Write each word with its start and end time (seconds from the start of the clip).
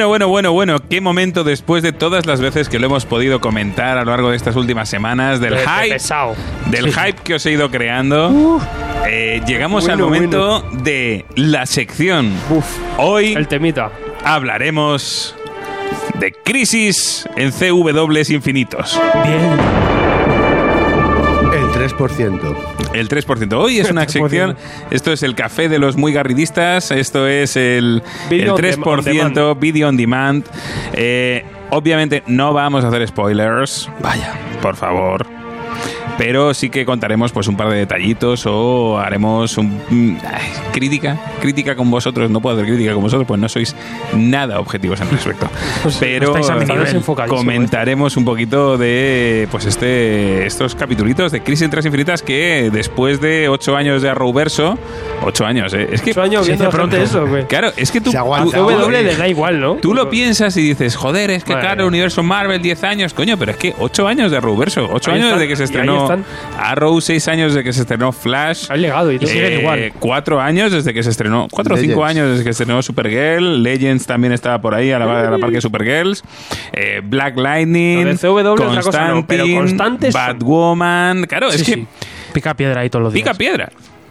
Bueno, 0.00 0.08
bueno, 0.08 0.28
bueno, 0.30 0.52
bueno, 0.52 0.76
qué 0.88 1.02
momento 1.02 1.44
después 1.44 1.82
de 1.82 1.92
todas 1.92 2.24
las 2.24 2.40
veces 2.40 2.70
que 2.70 2.78
lo 2.78 2.86
hemos 2.86 3.04
podido 3.04 3.38
comentar 3.38 3.98
a 3.98 4.04
lo 4.06 4.10
largo 4.12 4.30
de 4.30 4.36
estas 4.38 4.56
últimas 4.56 4.88
semanas, 4.88 5.40
del 5.40 5.50
De- 5.50 5.56
de 5.60 5.66
hype, 5.66 5.88
pesado. 5.90 6.34
del 6.70 6.86
hype 6.90 7.18
que 7.22 7.34
os 7.34 7.44
he 7.44 7.52
ido 7.52 7.70
creando. 7.70 8.58
eh, 9.06 9.42
llegamos 9.46 9.88
al 9.90 9.98
Bueno, 10.00 10.06
momento 10.06 10.62
de 10.82 11.26
la 11.36 11.66
sección. 11.66 12.32
Hoy 12.96 13.34
El 13.34 13.46
temita. 13.46 13.90
hablaremos 14.24 15.34
de 16.18 16.32
crisis 16.32 17.28
en 17.36 17.50
CW 17.52 18.32
infinitos. 18.32 18.98
El 19.26 19.99
3%. 21.88 22.56
El 22.92 23.08
3%. 23.08 23.52
Hoy 23.54 23.78
es 23.78 23.90
una 23.90 24.02
3%. 24.06 24.08
sección. 24.08 24.56
Esto 24.90 25.12
es 25.12 25.22
el 25.22 25.34
café 25.34 25.68
de 25.68 25.78
los 25.78 25.96
muy 25.96 26.12
garridistas. 26.12 26.90
Esto 26.90 27.26
es 27.26 27.56
el, 27.56 28.02
Video 28.28 28.56
el 28.56 28.64
on 28.64 28.70
dem- 28.70 28.82
3%, 28.82 29.58
video 29.58 29.88
on 29.88 29.96
demand. 29.96 30.44
Eh, 30.92 31.44
obviamente 31.70 32.22
no 32.26 32.52
vamos 32.52 32.84
a 32.84 32.88
hacer 32.88 33.06
spoilers. 33.08 33.88
Vaya, 34.00 34.34
por 34.60 34.76
favor. 34.76 35.26
Pero 36.20 36.52
sí 36.52 36.68
que 36.68 36.84
contaremos 36.84 37.32
pues 37.32 37.48
un 37.48 37.56
par 37.56 37.70
de 37.70 37.76
detallitos 37.76 38.44
o 38.44 38.98
haremos 38.98 39.56
un 39.56 39.80
mm, 39.88 40.18
ay, 40.30 40.52
crítica, 40.70 41.18
crítica 41.40 41.74
con 41.74 41.90
vosotros. 41.90 42.28
No 42.28 42.42
puedo 42.42 42.56
hacer 42.56 42.68
crítica 42.68 42.92
con 42.92 43.02
vosotros, 43.02 43.26
pues 43.26 43.40
no 43.40 43.48
sois 43.48 43.74
nada 44.14 44.60
objetivos 44.60 45.00
al 45.00 45.08
respecto. 45.08 45.48
Pero 45.98 46.34
mi 46.34 46.66
nivel. 46.66 46.94
eh, 46.94 47.26
comentaremos 47.26 48.18
un 48.18 48.26
poquito 48.26 48.76
de 48.76 49.48
pues 49.50 49.64
este 49.64 50.44
estos 50.44 50.74
capitulitos 50.74 51.32
de 51.32 51.42
Crisis 51.42 51.62
en 51.62 51.70
Tras 51.70 51.86
Infinitas 51.86 52.20
que 52.20 52.68
después 52.70 53.22
de 53.22 53.48
ocho 53.48 53.74
años 53.74 54.02
de 54.02 54.10
Arrowverso, 54.10 54.78
ocho 55.24 55.46
años, 55.46 55.72
eh, 55.72 55.88
es 55.90 56.02
que 56.02 56.10
Ocho 56.10 56.20
años 56.20 56.46
viendo 56.46 56.68
pronto. 56.68 56.98
eso, 56.98 57.26
güey. 57.26 57.46
claro, 57.46 57.72
es 57.78 57.90
que 57.90 58.02
tú, 58.02 58.12
aguanta, 58.14 58.58
W 58.58 58.90
le 58.90 59.16
da 59.16 59.26
igual, 59.26 59.58
¿no? 59.58 59.76
Tú 59.76 59.94
lo 59.94 60.10
piensas 60.10 60.54
y 60.58 60.60
dices, 60.60 60.96
joder, 60.96 61.30
es 61.30 61.44
que 61.44 61.54
claro, 61.54 61.86
universo 61.86 62.22
Marvel 62.22 62.60
10 62.60 62.84
años, 62.84 63.14
coño, 63.14 63.38
pero 63.38 63.52
es 63.52 63.56
que 63.56 63.74
8 63.78 64.06
años 64.06 64.30
de 64.30 64.36
Arrowverso, 64.36 64.86
8 64.92 65.10
Ahí 65.10 65.16
años 65.16 65.26
están, 65.28 65.38
desde 65.38 65.48
que 65.48 65.56
se 65.56 65.64
estrenó 65.64 66.09
están. 66.14 66.24
Arrow, 66.58 67.00
6 67.00 67.28
años 67.28 67.52
desde 67.54 67.64
que 67.64 67.72
se 67.72 67.80
estrenó 67.82 68.12
Flash. 68.12 68.66
Hay 68.70 68.80
legado 68.80 69.10
y 69.12 69.18
todo. 69.18 69.28
Y 69.28 69.32
siguen 69.32 69.60
igual. 69.60 69.92
4 69.98 70.40
años 70.40 70.72
desde 70.72 70.92
que 70.94 71.02
se 71.02 71.10
estrenó, 71.10 71.46
4 71.50 71.74
o 71.74 71.78
5 71.78 71.88
Legends. 71.92 72.10
años 72.10 72.28
desde 72.30 72.44
que 72.44 72.52
se 72.52 72.62
estrenó 72.62 72.82
Supergirl, 72.82 73.62
Legends 73.62 74.06
también 74.06 74.32
estaba 74.32 74.60
por 74.60 74.74
ahí 74.74 74.90
a 74.92 74.98
la, 74.98 75.28
a 75.28 75.30
la 75.30 75.38
par 75.38 75.50
que 75.50 75.60
Supergirls, 75.60 76.22
eh, 76.72 77.00
Black 77.04 77.36
Lightning, 77.36 78.04
Lo 78.04 78.10
de 78.12 78.16
CW 78.18 78.48
otra 78.52 78.82
cosa 78.82 79.08
no, 79.08 79.26
pero 79.26 79.44
Constantine, 79.44 79.56
constantes 79.58 80.12
son. 80.12 80.22
Batwoman, 80.26 81.24
claro, 81.26 81.48
es 81.48 81.54
Sí, 81.60 81.64
que 81.64 81.74
sí. 81.74 81.86
Pica 82.32 82.54
piedra 82.54 82.80
ahí 82.82 82.90
todos 82.90 83.02
los 83.04 83.12
días. 83.12 83.24
pica 83.24 83.34
piedra, 83.36 83.70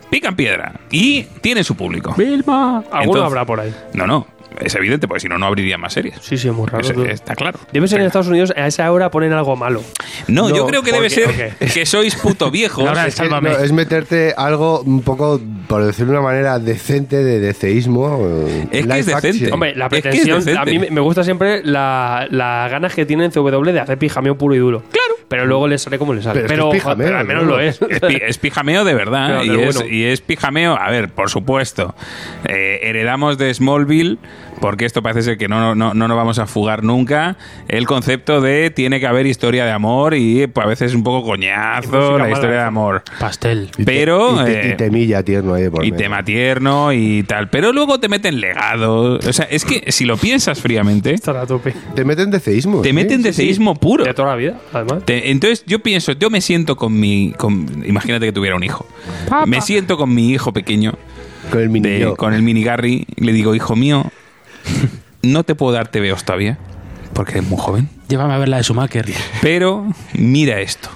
pican 0.10 0.36
piedra 0.36 0.74
y 0.92 1.24
tiene 1.42 1.64
su 1.64 1.76
público. 1.76 2.14
Vilma. 2.18 2.78
Alguno 2.92 3.02
Entonces- 3.02 3.24
habrá 3.26 3.46
por 3.46 3.60
ahí. 3.60 3.74
No, 3.94 4.06
no, 4.08 4.28
es 4.60 4.76
evidente, 4.76 5.08
porque 5.08 5.22
si 5.22 5.28
no, 5.28 5.38
no 5.38 5.46
abriría 5.46 5.78
más 5.78 5.94
series. 5.94 6.18
Sí, 6.22 6.38
sí, 6.38 6.48
es 6.48 6.54
muy 6.54 6.68
raro. 6.68 7.06
Está 7.06 7.36
claro. 7.36 7.60
Debe 7.72 7.88
ser 7.88 8.00
en 8.02 8.06
Estados 8.08 8.28
Unidos, 8.28 8.54
a 8.56 8.68
esa 8.68 8.92
hora 8.92 9.10
ponen 9.12 9.34
algo 9.34 9.56
malo. 9.56 9.82
No, 10.28 10.50
No, 10.50 10.56
yo 10.56 10.68
creo 10.68 10.82
que 10.84 10.92
debe 10.92 11.10
ser 11.10 11.56
que 11.74 11.86
sois 11.86 12.16
puto 12.16 12.52
viejos. 12.52 12.84
La 12.84 12.92
hora 12.92 13.02
del 13.02 13.10
Es, 13.10 13.16
que, 13.20 13.30
no, 13.30 13.50
es 13.50 13.72
meterte 13.72 14.34
algo 14.38 14.82
un 14.82 15.02
poco, 15.02 15.40
por 15.68 15.86
decirlo 15.86 16.14
de 16.14 16.20
una 16.20 16.28
manera, 16.28 16.60
decente 16.60 17.18
de 17.24 17.40
deceísmo. 17.40 18.18
eh, 18.22 18.68
Es 18.72 18.88
que 18.88 19.00
es 19.00 19.06
decente. 19.06 19.28
action. 19.30 19.54
Hombre, 19.54 19.76
la 19.76 19.86
Es 19.86 19.90
que 19.92 19.98
es 19.98 20.04
pretensión. 20.26 20.58
a 20.58 20.66
mí 20.66 20.80
me- 20.90 21.02
gusta 21.02 21.24
siempre 21.24 21.62
la- 21.64 22.28
ganas 22.70 22.94
que 22.94 23.06
tienen 23.06 23.32
CW 23.32 23.72
de 23.72 23.80
hacer 23.80 23.98
pijameo 23.98 24.38
puro 24.38 24.56
y 24.56 24.60
duro. 24.60 24.84
Claro. 24.92 25.09
Pero 25.30 25.46
luego 25.46 25.68
les 25.68 25.82
sale 25.82 25.98
como 25.98 26.14
les 26.14 26.24
sale. 26.26 26.42
Pero 26.42 26.46
es 26.46 26.52
que 26.52 26.56
Pero, 26.56 26.68
es 26.74 26.82
pijameo, 26.82 27.08
pero 27.08 27.20
al 27.20 27.26
menos 27.28 27.44
¿no? 27.44 27.50
lo 27.52 27.60
es. 27.60 27.80
Es, 27.90 28.00
pi- 28.02 28.20
es 28.22 28.38
pijameo 28.40 28.84
de 28.84 28.94
verdad 28.96 29.44
y, 29.44 29.50
es, 29.52 29.76
bueno. 29.78 29.90
y 29.94 30.04
es 30.04 30.22
pijameo, 30.22 30.76
a 30.76 30.90
ver, 30.90 31.10
por 31.10 31.30
supuesto, 31.30 31.96
eh, 32.46 32.80
heredamos 32.84 33.38
de 33.38 33.54
Smallville, 33.54 34.18
porque 34.60 34.86
esto 34.86 35.02
parece 35.02 35.22
ser 35.22 35.38
que 35.38 35.48
no, 35.48 35.74
no, 35.76 35.94
no 35.94 36.08
nos 36.08 36.18
vamos 36.18 36.40
a 36.40 36.46
fugar 36.48 36.84
nunca, 36.84 37.38
el 37.68 37.86
concepto 37.88 38.42
de 38.42 38.72
tiene 38.72 39.00
que 39.00 39.08
haber 39.08 39.26
historia 39.28 39.66
de 39.66 39.72
amor 39.72 40.16
y 40.16 40.48
pues, 40.48 40.66
a 40.66 40.68
veces 40.70 40.94
un 40.96 41.04
poco 41.04 41.26
coñazo 41.26 42.14
la 42.18 42.24
mala, 42.26 42.30
historia 42.32 42.50
de 42.56 42.58
eso. 42.58 42.68
amor. 42.68 43.04
Pastel. 43.20 43.70
Y 43.78 43.86
te- 43.86 43.86
pero, 43.86 44.42
Y, 44.42 44.46
te- 44.46 44.68
eh, 44.68 44.72
y 44.74 44.78
temilla 44.78 45.24
tierno 45.24 45.54
ahí 45.54 45.70
por 45.70 45.86
y 45.86 45.92
medio. 45.92 46.04
tema 46.04 46.24
tierno 46.24 46.92
y 46.92 47.24
tal. 47.24 47.50
Pero 47.50 47.72
luego 47.72 48.00
te 48.00 48.10
meten 48.10 48.42
legado. 48.42 49.16
O 49.18 49.34
sea, 49.34 49.48
es 49.50 49.64
que 49.64 49.92
si 49.92 50.06
lo 50.06 50.18
piensas 50.18 50.60
fríamente, 50.60 51.14
Estará 51.14 51.42
a 51.42 51.46
tope. 51.48 51.74
Te 51.96 52.04
meten 52.04 52.32
deceísmo. 52.32 52.82
te 52.82 52.90
¿sí? 52.90 52.94
meten 52.94 53.22
deseísmo 53.22 53.76
puro. 53.76 54.04
De 54.06 54.14
toda 54.14 54.30
la 54.30 54.36
vida, 54.36 54.58
además. 54.74 55.06
Te- 55.06 55.19
entonces 55.26 55.64
yo 55.68 55.80
pienso, 55.80 56.12
yo 56.14 56.30
me 56.30 56.42
siento 56.42 56.76
con 56.76 57.00
mi... 57.00 57.34
con- 57.38 57.84
imagínate 57.86 58.26
que 58.26 58.32
tuviera 58.32 58.56
un 58.56 58.64
hijo. 58.64 58.88
Me 59.46 59.62
siento 59.62 59.98
con 59.98 60.14
mi 60.14 60.30
hijo 60.32 60.54
pequeño, 60.54 60.94
Con 61.52 61.62
el 61.62 61.70
mini 61.70 61.90
de- 61.90 62.16
con 62.16 62.34
el 62.34 62.42
mini 62.42 62.64
Gary, 62.64 63.06
y 63.16 63.24
le 63.24 63.34
digo, 63.34 63.56
hijo 63.56 63.76
mío, 63.76 64.12
no 65.22 65.44
te 65.44 65.56
puedo 65.56 65.72
dar 65.74 65.88
TVOs 65.90 66.24
todavía, 66.24 66.58
porque 67.14 67.34
eres 67.34 67.48
muy 67.48 67.60
joven, 67.60 67.90
Llévame 68.08 68.34
a 68.34 68.38
ver 68.40 68.50
la 68.50 68.58
de 68.58 68.64
Schumacher. 68.64 69.06
pero 69.42 69.86
mira 70.14 70.60
esto. 70.62 70.90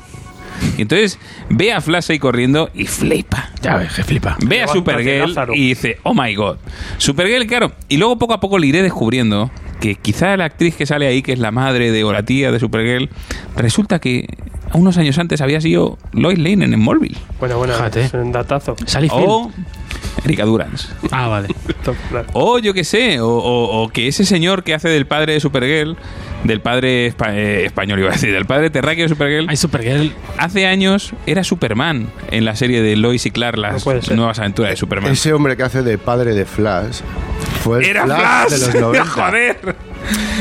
Y 0.78 0.81
entonces 0.84 1.19
ve 1.50 1.72
a 1.72 1.81
Flash 1.81 2.12
ahí 2.12 2.19
corriendo 2.19 2.69
y 2.74 2.85
flipa. 2.85 3.50
Ya 3.62 3.78
ves, 3.78 3.94
que 3.94 4.03
flipa. 4.03 4.38
Ve 4.46 4.63
a 4.63 4.68
Supergirl 4.68 5.34
y 5.53 5.69
dice, 5.69 5.97
oh 6.03 6.13
my 6.13 6.34
god. 6.35 6.57
Supergirl, 6.97 7.46
claro. 7.47 7.74
Y 7.90 7.97
luego 7.97 8.18
poco 8.18 8.34
a 8.34 8.40
poco 8.40 8.57
le 8.57 8.68
iré 8.68 8.81
descubriendo 8.81 9.51
que 9.79 9.96
quizá 9.96 10.35
la 10.38 10.46
actriz 10.46 10.75
que 10.75 10.85
sale 10.85 11.07
ahí, 11.07 11.22
que 11.22 11.34
es 11.34 11.40
la 11.40 11.51
madre 11.51 11.91
de, 11.91 12.03
o 12.03 12.13
la 12.13 12.24
tía 12.24 12.51
de 12.51 12.59
Supergirl, 12.59 13.09
resulta 13.56 14.00
que 14.00 14.28
unos 14.74 14.97
años 14.97 15.18
antes 15.19 15.41
había 15.41 15.62
sido 15.62 15.97
Lois 16.13 16.40
Lane 16.40 16.66
en 16.66 16.74
Smallville. 16.74 17.18
Bueno, 17.40 17.57
bueno, 17.57 17.74
Fíjate. 17.74 18.01
es 18.06 18.13
un 18.13 18.31
datazo. 18.31 18.75
Sally 18.85 19.09
O 19.12 19.51
Erika 20.24 20.46
Durance. 20.46 20.88
Ah, 21.12 21.28
vale. 21.28 21.47
O 22.34 22.59
yo 22.59 22.74
qué 22.74 22.84
sé, 22.84 23.19
o, 23.19 23.28
o- 23.28 23.84
o 23.84 23.90
que 23.90 24.07
ese 24.07 24.25
señor 24.25 24.63
que 24.63 24.74
hace 24.74 24.90
del 24.90 25.06
padre 25.06 25.34
de 25.34 25.40
Supergirl, 25.40 25.97
del 26.44 26.62
padre 26.62 27.07
espa- 27.16 27.34
eh, 27.34 27.66
español 27.66 28.00
iba 28.00 28.09
a 28.09 28.13
decir, 28.13 28.31
del 28.34 28.46
padre 28.46 28.69
terráqueo 28.69 29.03
de 29.06 29.09
Supergirl, 29.09 29.50
Hay 29.50 29.57
Supergirl. 29.57 30.12
hace 30.38 30.66
años 30.68 31.13
era 31.25 31.44
Superman 31.44 32.07
en 32.31 32.46
la 32.46 32.56
serie 32.56 32.81
de 32.81 32.96
Lois 32.96 33.25
y 33.25 33.31
Clark, 33.31 33.57
las 33.57 33.85
nuevas 34.12 34.39
aventuras 34.39 34.71
de 34.71 34.77
Superman. 34.77 35.12
Ese 35.12 35.33
hombre 35.33 35.57
que 35.57 35.63
hace 35.63 35.81
de 35.83 35.98
padre 35.98 36.33
de 36.36 36.45
Flash 36.45 37.00
fue 37.63 37.80
el 37.80 37.86
¡Era 37.86 38.06
Flash, 38.06 38.19
Flash! 38.48 38.51
de 38.51 38.60
los 38.60 38.75
90. 38.75 39.06
¡Joder! 39.10 39.75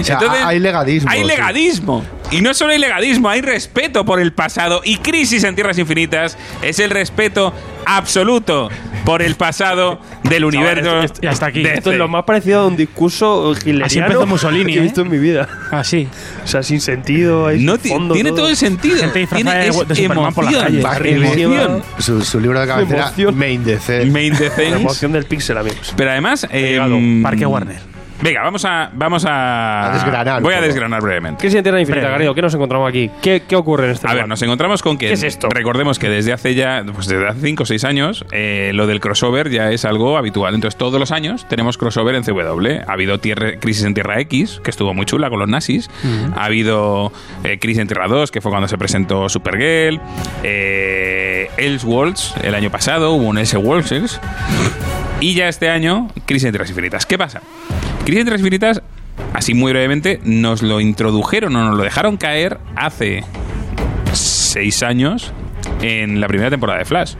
O 0.01 0.05
sea, 0.05 0.19
hay 0.47 0.59
legadismo, 0.59 1.09
Hay 1.11 1.21
sí. 1.21 1.27
legadismo. 1.27 2.05
Y 2.33 2.41
no 2.41 2.55
solo 2.55 2.73
hay 2.73 2.79
legadismo, 2.79 3.29
hay 3.29 3.43
respeto 3.43 4.05
por 4.05 4.19
el 4.19 4.33
pasado. 4.33 4.81
Y 4.85 4.97
Crisis 4.97 5.45
en 5.45 5.55
Tierras 5.55 5.79
Infinitas 5.79 6.39
es 6.63 6.79
el 6.79 6.89
respeto 6.91 7.53
absoluto 7.85 8.71
por 9.05 9.21
el 9.21 9.35
pasado 9.35 10.01
del 10.25 10.45
universo. 10.47 11.01
esto- 11.03 11.21
Y 11.23 11.27
hasta 11.27 11.47
aquí. 11.47 11.63
DC. 11.63 11.75
Esto 11.75 11.93
es 11.93 11.99
lo 11.99 12.09
más 12.09 12.25
parecido 12.25 12.61
a 12.61 12.67
un 12.67 12.77
discurso 12.77 13.53
Así 13.85 13.99
empezó 13.99 14.27
Mussolini, 14.27 14.73
que 14.73 14.79
he 14.79 14.81
¿eh? 14.81 14.85
visto 14.85 15.03
en 15.03 15.11
mi 15.11 15.19
vida. 15.19 15.47
Ah, 15.71 15.85
sí. 15.85 16.09
O 16.43 16.47
sea, 16.47 16.63
sin 16.63 16.81
sentido. 16.81 17.47
hay 17.49 17.63
No 17.63 17.77
fondo, 17.77 18.15
tiene 18.15 18.31
todo 18.31 18.49
el 18.49 18.57
sentido. 18.57 18.97
Gente 18.97 19.27
Tiene 19.27 19.53
de- 19.55 19.69
es 19.69 19.89
de 19.89 19.95
Superman 19.95 20.33
por 20.33 20.45
las 20.45 20.55
emoción, 20.55 20.83
calles. 20.83 21.17
emoción. 21.17 21.83
Su, 21.99 22.23
su 22.23 22.41
libro 22.41 22.61
de 22.61 22.67
cabecera, 22.67 23.03
Emoción. 23.09 23.37
Main 23.39 23.65
DC. 23.65 24.07
Main 24.07 24.35
La 24.57 24.77
emoción 24.77 25.13
del 25.13 25.25
pixel, 25.25 25.59
amigos. 25.59 25.93
Pero 25.97 26.11
además, 26.11 26.47
eh, 26.51 26.71
llegado. 26.71 26.97
Parque 27.23 27.45
Warner. 27.45 27.92
Venga, 28.23 28.43
vamos 28.43 28.65
a. 28.65 28.89
Vamos 28.95 29.25
a. 29.27 29.91
A 29.91 29.95
desgranar 29.95 30.41
Voy 30.43 30.55
a 30.55 30.61
desgranar 30.61 31.03
brevemente. 31.03 31.43
¿Qué 31.43 31.51
se 31.51 31.61
Tierra 31.63 31.81
Infinita, 31.81 32.03
Breve. 32.03 32.13
Garrido? 32.13 32.35
¿Qué 32.35 32.43
nos 32.43 32.55
encontramos 32.55 32.89
aquí? 32.89 33.11
¿Qué, 33.21 33.43
qué 33.49 33.57
ocurre 33.57 33.87
en 33.87 33.91
este 33.93 34.07
A 34.09 34.15
ver, 34.15 34.29
nos 34.29 34.41
encontramos 34.43 34.81
con 34.83 34.97
que. 34.97 35.09
¿Qué 35.09 35.15
es 35.15 35.23
esto? 35.25 35.49
Recordemos 35.49 35.99
que 35.99 36.09
desde 36.09 36.33
hace 36.33 36.55
ya. 36.55 36.85
Pues 36.95 37.09
desde 37.09 37.27
hace 37.29 37.41
5 37.41 37.63
o 37.65 37.67
6 37.67 37.85
años, 37.85 38.25
eh, 38.31 38.71
lo 38.75 38.87
del 38.87 39.01
crossover 39.01 39.51
ya 39.51 39.71
es 39.73 39.85
algo 39.85 40.17
habitual. 40.17 40.55
Entonces, 40.55 40.79
todos 40.79 41.01
los 41.01 41.11
años 41.11 41.47
tenemos 41.49 41.79
crossover 41.79 42.15
en 42.15 42.23
CW. 42.23 42.83
Ha 42.87 42.93
habido 42.93 43.19
tierra- 43.19 43.59
Crisis 43.59 43.85
en 43.85 43.95
Tierra 43.95 44.21
X, 44.21 44.61
que 44.63 44.71
estuvo 44.71 44.95
muy 44.95 45.05
chula 45.05 45.29
con 45.29 45.41
los 45.41 45.49
nazis. 45.49 45.91
Ha 46.37 46.45
habido 46.45 47.13
eh, 47.43 47.59
Crisis 47.59 47.81
en 47.81 47.89
Tierra 47.89 48.07
2, 48.07 48.31
que 48.31 48.41
fue 48.41 48.51
cuando 48.53 48.69
se 48.69 48.79
presentó 48.79 49.29
Supergirl. 49.29 50.01
Eh, 50.45 51.51
Elseworlds, 51.57 52.35
el 52.45 52.55
año 52.55 52.71
pasado, 52.71 53.13
hubo 53.13 53.25
un 53.27 53.39
Elseworlds. 53.39 54.21
Y 55.21 55.35
ya 55.35 55.49
este 55.49 55.69
año, 55.69 56.09
Crisis 56.27 56.45
en 56.47 56.53
Tierras 56.53 56.71
Infinitas. 56.71 57.05
¿Qué 57.07 57.19
pasa? 57.19 57.41
Crisis 58.05 58.21
en 58.21 58.25
Tierras 58.27 58.41
Infinitas, 58.41 58.83
así 59.33 59.55
muy 59.55 59.71
brevemente, 59.73 60.21
nos 60.25 60.63
lo 60.63 60.81
introdujeron 60.81 61.55
o 61.55 61.65
nos 61.65 61.77
lo 61.77 61.85
dejaron 61.85 62.17
caer 62.17 62.59
hace 62.75 63.23
seis 64.13 64.83
años 64.83 65.33
en 65.83 66.21
la 66.21 66.29
primera 66.29 66.51
temporada 66.51 66.79
de 66.79 66.85
Flash. 66.85 67.15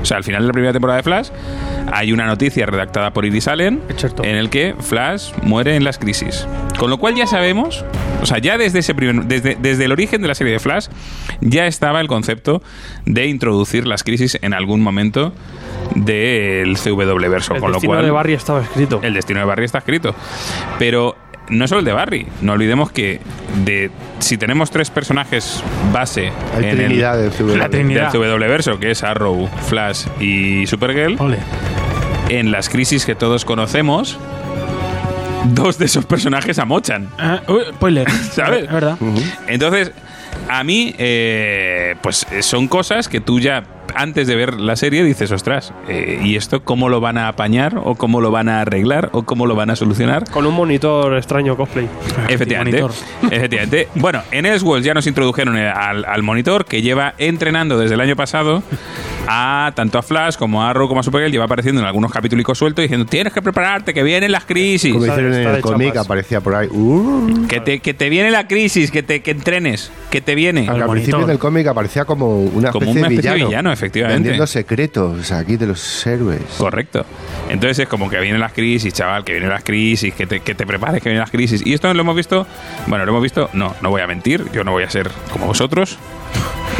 O 0.00 0.04
sea, 0.04 0.16
al 0.16 0.24
final 0.24 0.42
de 0.42 0.46
la 0.48 0.52
primera 0.52 0.72
temporada 0.72 0.98
de 0.98 1.02
Flash 1.02 1.30
hay 1.92 2.12
una 2.12 2.26
noticia 2.26 2.66
redactada 2.66 3.12
por 3.12 3.24
Iris 3.24 3.48
Allen 3.48 3.80
cierto. 3.96 4.24
en 4.24 4.36
el 4.36 4.50
que 4.50 4.74
Flash 4.78 5.32
muere 5.42 5.76
en 5.76 5.84
las 5.84 5.98
crisis. 5.98 6.46
Con 6.78 6.90
lo 6.90 6.98
cual 6.98 7.14
ya 7.14 7.26
sabemos, 7.26 7.84
o 8.20 8.26
sea, 8.26 8.38
ya 8.38 8.58
desde 8.58 8.80
ese 8.80 8.94
primer, 8.94 9.24
desde, 9.26 9.56
desde 9.60 9.84
el 9.84 9.92
origen 9.92 10.22
de 10.22 10.28
la 10.28 10.34
serie 10.34 10.52
de 10.52 10.58
Flash 10.58 10.86
ya 11.40 11.66
estaba 11.66 12.00
el 12.00 12.08
concepto 12.08 12.62
de 13.06 13.26
introducir 13.26 13.86
las 13.86 14.02
crisis 14.02 14.38
en 14.42 14.54
algún 14.54 14.80
momento 14.80 15.32
del 15.94 16.76
CW 16.76 17.28
verso. 17.28 17.54
El 17.54 17.60
con 17.60 17.70
lo 17.70 17.76
destino 17.76 18.02
de 18.02 18.10
Barry 18.10 18.32
estaba 18.34 18.62
escrito. 18.62 19.00
el 19.02 19.14
destino 19.14 19.40
de 19.40 19.46
Barry 19.46 19.64
está 19.64 19.78
escrito. 19.78 20.14
Pero 20.78 21.16
no 21.48 21.68
solo 21.68 21.80
el 21.80 21.84
de 21.84 21.92
Barry. 21.92 22.26
No 22.40 22.52
olvidemos 22.52 22.90
que 22.90 23.20
de 23.64 23.90
si 24.22 24.38
tenemos 24.38 24.70
tres 24.70 24.90
personajes 24.90 25.62
base 25.92 26.32
Hay 26.56 26.64
en 26.64 26.76
trinidad 26.76 27.22
el, 27.22 27.30
del 27.30 27.38
CW. 27.38 27.56
La 27.56 27.68
Trinidad. 27.68 28.12
del 28.12 28.22
CW 28.22 28.38
verso, 28.48 28.78
que 28.78 28.90
es 28.92 29.02
Arrow, 29.02 29.48
Flash 29.68 30.06
y 30.20 30.66
Supergirl, 30.66 31.16
Ole. 31.20 31.38
en 32.28 32.50
las 32.50 32.68
crisis 32.68 33.04
que 33.04 33.14
todos 33.14 33.44
conocemos, 33.44 34.18
dos 35.52 35.78
de 35.78 35.86
esos 35.86 36.06
personajes 36.06 36.58
amochan. 36.58 37.08
Uy, 37.48 37.62
spoiler. 37.72 38.10
¿Sabes? 38.32 38.64
Es 38.64 38.72
verdad. 38.72 38.96
Entonces, 39.48 39.90
a 40.48 40.62
mí, 40.64 40.94
eh, 40.98 41.96
pues 42.00 42.26
son 42.40 42.68
cosas 42.68 43.08
que 43.08 43.20
tú 43.20 43.40
ya 43.40 43.64
antes 43.94 44.26
de 44.26 44.36
ver 44.36 44.60
la 44.60 44.76
serie 44.76 45.04
dices, 45.04 45.30
ostras, 45.32 45.72
eh, 45.88 46.20
¿y 46.22 46.36
esto 46.36 46.62
cómo 46.64 46.88
lo 46.88 47.00
van 47.00 47.18
a 47.18 47.28
apañar? 47.28 47.80
¿O 47.82 47.94
cómo 47.94 48.20
lo 48.20 48.30
van 48.30 48.48
a 48.48 48.60
arreglar? 48.60 49.10
¿O 49.12 49.22
cómo 49.24 49.46
lo 49.46 49.54
van 49.54 49.70
a 49.70 49.76
solucionar? 49.76 50.30
Con 50.30 50.46
un 50.46 50.54
monitor 50.54 51.16
extraño 51.16 51.56
cosplay. 51.56 51.88
Efectivamente. 52.28 52.84
Efectivamente. 53.30 53.88
Bueno, 53.94 54.22
en 54.30 54.46
Elseworlds 54.46 54.84
ya 54.84 54.94
nos 54.94 55.06
introdujeron 55.06 55.56
eh, 55.56 55.68
al, 55.68 56.04
al 56.04 56.22
monitor 56.22 56.64
que 56.64 56.82
lleva 56.82 57.14
entrenando 57.18 57.78
desde 57.78 57.94
el 57.94 58.00
año 58.00 58.16
pasado 58.16 58.62
a 59.28 59.72
tanto 59.74 59.98
a 59.98 60.02
Flash 60.02 60.36
como 60.36 60.62
a 60.62 60.70
Arrow 60.70 60.88
como 60.88 61.00
a 61.00 61.02
Supergirl. 61.02 61.32
Lleva 61.32 61.44
apareciendo 61.44 61.80
en 61.80 61.86
algunos 61.86 62.10
capítulos 62.12 62.58
sueltos 62.58 62.82
diciendo: 62.82 63.06
Tienes 63.06 63.32
que 63.32 63.40
prepararte, 63.42 63.94
que 63.94 64.02
vienen 64.02 64.32
las 64.32 64.44
crisis. 64.44 64.92
Como 64.92 65.06
hicieron 65.06 65.32
en 65.34 65.48
el 65.48 65.60
cómic, 65.60 65.96
aparecía 65.96 66.40
por 66.40 66.54
ahí. 66.54 66.68
Uh, 66.68 67.46
Que 67.46 67.60
te, 67.60 67.80
que 67.80 67.94
te 67.94 68.08
viene 68.08 68.30
la 68.30 68.46
crisis, 68.48 68.90
que 68.90 69.02
te 69.02 69.22
que 69.22 69.30
entrenes, 69.30 69.90
que 70.10 70.20
te 70.20 70.34
viene. 70.34 70.68
al 70.68 70.88
principio 70.90 71.26
del 71.26 71.38
cómic 71.38 71.66
aparecía 71.66 72.04
como 72.04 72.40
una 72.40 72.68
especie, 72.68 72.72
Como 72.72 72.90
una 72.90 73.00
especie 73.08 73.22
de 73.22 73.28
de 73.28 73.34
villano. 73.34 73.48
villano, 73.48 73.72
efectivamente. 73.72 74.22
Vendiendo 74.22 74.46
secretos 74.46 75.32
aquí 75.32 75.56
de 75.56 75.66
los 75.68 76.06
héroes. 76.06 76.40
Correcto. 76.58 77.04
Entonces 77.48 77.80
es 77.80 77.88
como 77.88 78.10
que 78.10 78.18
vienen 78.20 78.40
las 78.40 78.52
crisis, 78.52 78.92
chaval, 78.94 79.24
que 79.24 79.32
vienen 79.32 79.50
las 79.50 79.62
crisis, 79.64 80.12
que 80.14 80.26
te, 80.26 80.40
que 80.40 80.54
te 80.54 80.66
prepares, 80.66 81.02
que 81.02 81.08
vienen 81.08 81.20
las 81.20 81.30
crisis. 81.30 81.62
Y 81.64 81.74
esto 81.74 81.92
lo 81.92 82.00
hemos 82.00 82.16
visto, 82.16 82.46
bueno, 82.86 83.04
lo 83.04 83.12
hemos 83.12 83.22
visto, 83.22 83.50
no, 83.52 83.74
no 83.82 83.90
voy 83.90 84.00
a 84.02 84.06
mentir, 84.06 84.44
yo 84.52 84.64
no 84.64 84.72
voy 84.72 84.84
a 84.84 84.90
ser 84.90 85.10
como 85.32 85.46
vosotros. 85.46 85.98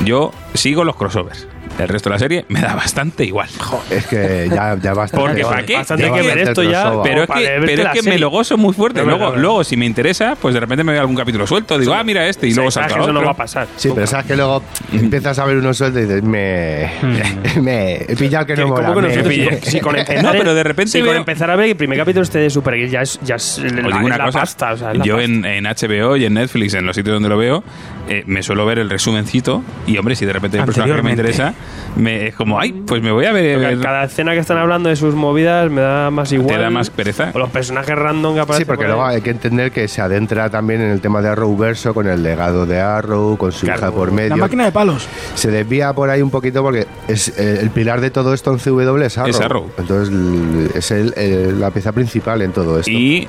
Yo 0.04 0.32
sigo 0.54 0.84
los 0.84 0.96
crossovers. 0.96 1.46
El 1.78 1.88
resto 1.88 2.08
de 2.10 2.14
la 2.14 2.18
serie 2.18 2.44
me 2.48 2.60
da 2.60 2.74
bastante 2.74 3.24
igual. 3.24 3.48
Es 3.90 4.06
que 4.06 4.48
ya, 4.52 4.76
ya 4.80 4.94
basta. 4.94 5.16
Porque, 5.16 5.42
¿para 5.42 5.64
qué? 5.64 5.76
Bastante 5.76 6.02
Ya 6.04 6.08
hay 6.08 6.20
que 6.20 6.26
ver 6.26 6.36
bastante 6.38 6.50
esto 6.50 6.62
ya. 6.62 7.02
Pero 7.02 7.22
es 7.22 7.28
que, 7.30 7.62
pero 7.66 7.82
es 7.82 7.88
que 8.00 8.02
me 8.10 8.18
lo 8.18 8.30
gozo 8.30 8.56
muy 8.56 8.74
fuerte. 8.74 9.04
Luego, 9.04 9.36
luego, 9.36 9.64
si 9.64 9.76
me 9.76 9.86
interesa, 9.86 10.36
pues 10.40 10.54
de 10.54 10.60
repente 10.60 10.84
me 10.84 10.92
veo 10.92 11.00
algún 11.00 11.16
capítulo 11.16 11.46
suelto. 11.46 11.78
Digo, 11.78 11.92
ah, 11.94 12.04
mira 12.04 12.26
este. 12.26 12.46
Y 12.48 12.54
luego 12.54 12.70
Sabes 12.70 12.92
salto 12.92 13.04
eso 13.04 13.12
no 13.12 13.24
va 13.24 13.32
a 13.32 13.36
pasar. 13.36 13.66
Sí, 13.76 13.90
pero 13.94 14.06
sabes 14.06 14.26
que 14.26 14.36
luego 14.36 14.62
empiezas 14.92 15.38
a 15.38 15.44
ver 15.44 15.56
unos 15.56 15.76
sueldos 15.76 16.02
y 16.02 16.06
dices, 16.06 16.22
me, 16.22 16.90
me 17.60 17.96
he 17.96 18.16
pillado 18.16 18.46
que 18.46 18.56
no 18.56 18.68
No, 18.68 18.84
pero 20.32 20.54
de 20.54 20.62
repente 20.62 20.92
si 20.92 21.00
con 21.00 21.16
empezar 21.16 21.50
a 21.50 21.56
ver 21.56 21.68
el 21.70 21.76
primer 21.76 21.98
capítulo 21.98 22.22
este 22.22 22.38
de 22.38 22.50
Supergirl 22.50 22.90
ya 22.90 23.02
es, 23.02 23.18
ya 23.22 23.36
es 23.36 23.60
digo 23.62 23.88
una 23.88 24.18
la 24.18 24.24
cosa, 24.26 24.40
pasta. 24.40 24.72
O 24.72 24.76
sea, 24.76 24.92
es 24.92 24.98
la 24.98 25.04
yo 25.04 25.16
pasta. 25.16 25.24
en, 25.30 25.44
en 25.44 25.64
HBO 25.64 26.16
y 26.16 26.24
en 26.24 26.34
Netflix, 26.34 26.74
en 26.74 26.86
los 26.86 26.96
sitios 26.96 27.14
donde 27.14 27.28
lo 27.28 27.36
veo, 27.36 27.62
eh, 28.08 28.24
me 28.26 28.42
suelo 28.42 28.66
ver 28.66 28.78
el 28.78 28.90
resumencito 28.90 29.62
y, 29.86 29.96
hombre, 29.98 30.16
si 30.16 30.26
de 30.26 30.32
repente 30.32 30.56
hay 30.56 30.60
un 30.60 30.66
personaje 30.66 30.94
que 30.94 31.02
me 31.02 31.10
interesa, 31.10 31.54
me, 31.96 32.28
es 32.28 32.34
como, 32.34 32.58
ay, 32.58 32.72
pues 32.86 33.02
me 33.02 33.10
voy 33.12 33.26
a 33.26 33.32
ver... 33.32 33.58
Porque 33.60 33.78
cada 33.82 34.04
escena 34.04 34.32
que 34.32 34.38
están 34.38 34.58
hablando 34.58 34.88
de 34.88 34.96
sus 34.96 35.14
movidas 35.14 35.70
me 35.70 35.80
da 35.80 36.10
más 36.10 36.32
igual. 36.32 36.60
da 36.60 36.70
más 36.70 36.90
pereza. 36.90 37.30
O 37.34 37.38
los 37.38 37.50
personajes 37.50 37.94
random 37.96 38.34
que 38.34 38.40
aparecen. 38.40 38.62
Sí, 38.62 38.64
porque 38.66 38.84
por 38.84 38.94
luego 38.94 39.04
hay 39.04 39.20
que 39.20 39.30
entender 39.30 39.70
que 39.72 39.88
se 39.88 40.00
adentra 40.00 40.48
también 40.50 40.80
en 40.80 40.90
el 40.90 41.00
tema 41.00 41.20
de 41.22 41.28
Arrowverso 41.28 41.92
con 41.94 42.06
el 42.08 42.22
legado 42.22 42.66
de 42.66 42.80
Arrow, 42.80 43.36
con 43.36 43.52
su 43.52 43.66
Claro. 43.66 43.80
hija 43.80 43.90
por 43.92 44.10
medio. 44.12 44.30
La 44.30 44.36
máquina 44.36 44.64
de 44.64 44.72
palos. 44.72 45.06
Se 45.34 45.50
desvía 45.50 45.92
por 45.92 46.08
ahí 46.10 46.22
un 46.22 46.30
poquito 46.30 46.62
porque 46.62 46.86
es 47.08 47.28
eh, 47.38 47.58
el 47.60 47.70
pilar 47.70 48.00
de 48.00 48.10
todo 48.10 48.32
esto 48.34 48.52
en 48.52 48.58
CW 48.58 49.02
es 49.02 49.18
Arrow. 49.18 49.30
Es 49.30 49.40
Arrow. 49.40 49.70
Entonces 49.78 50.74
es 50.76 50.90
el- 50.90 51.14
el- 51.16 51.60
la 51.60 51.70
pieza 51.70 51.92
principal 51.92 52.42
en 52.42 52.52
todo 52.52 52.78
esto. 52.78 52.90
Y 52.90 53.28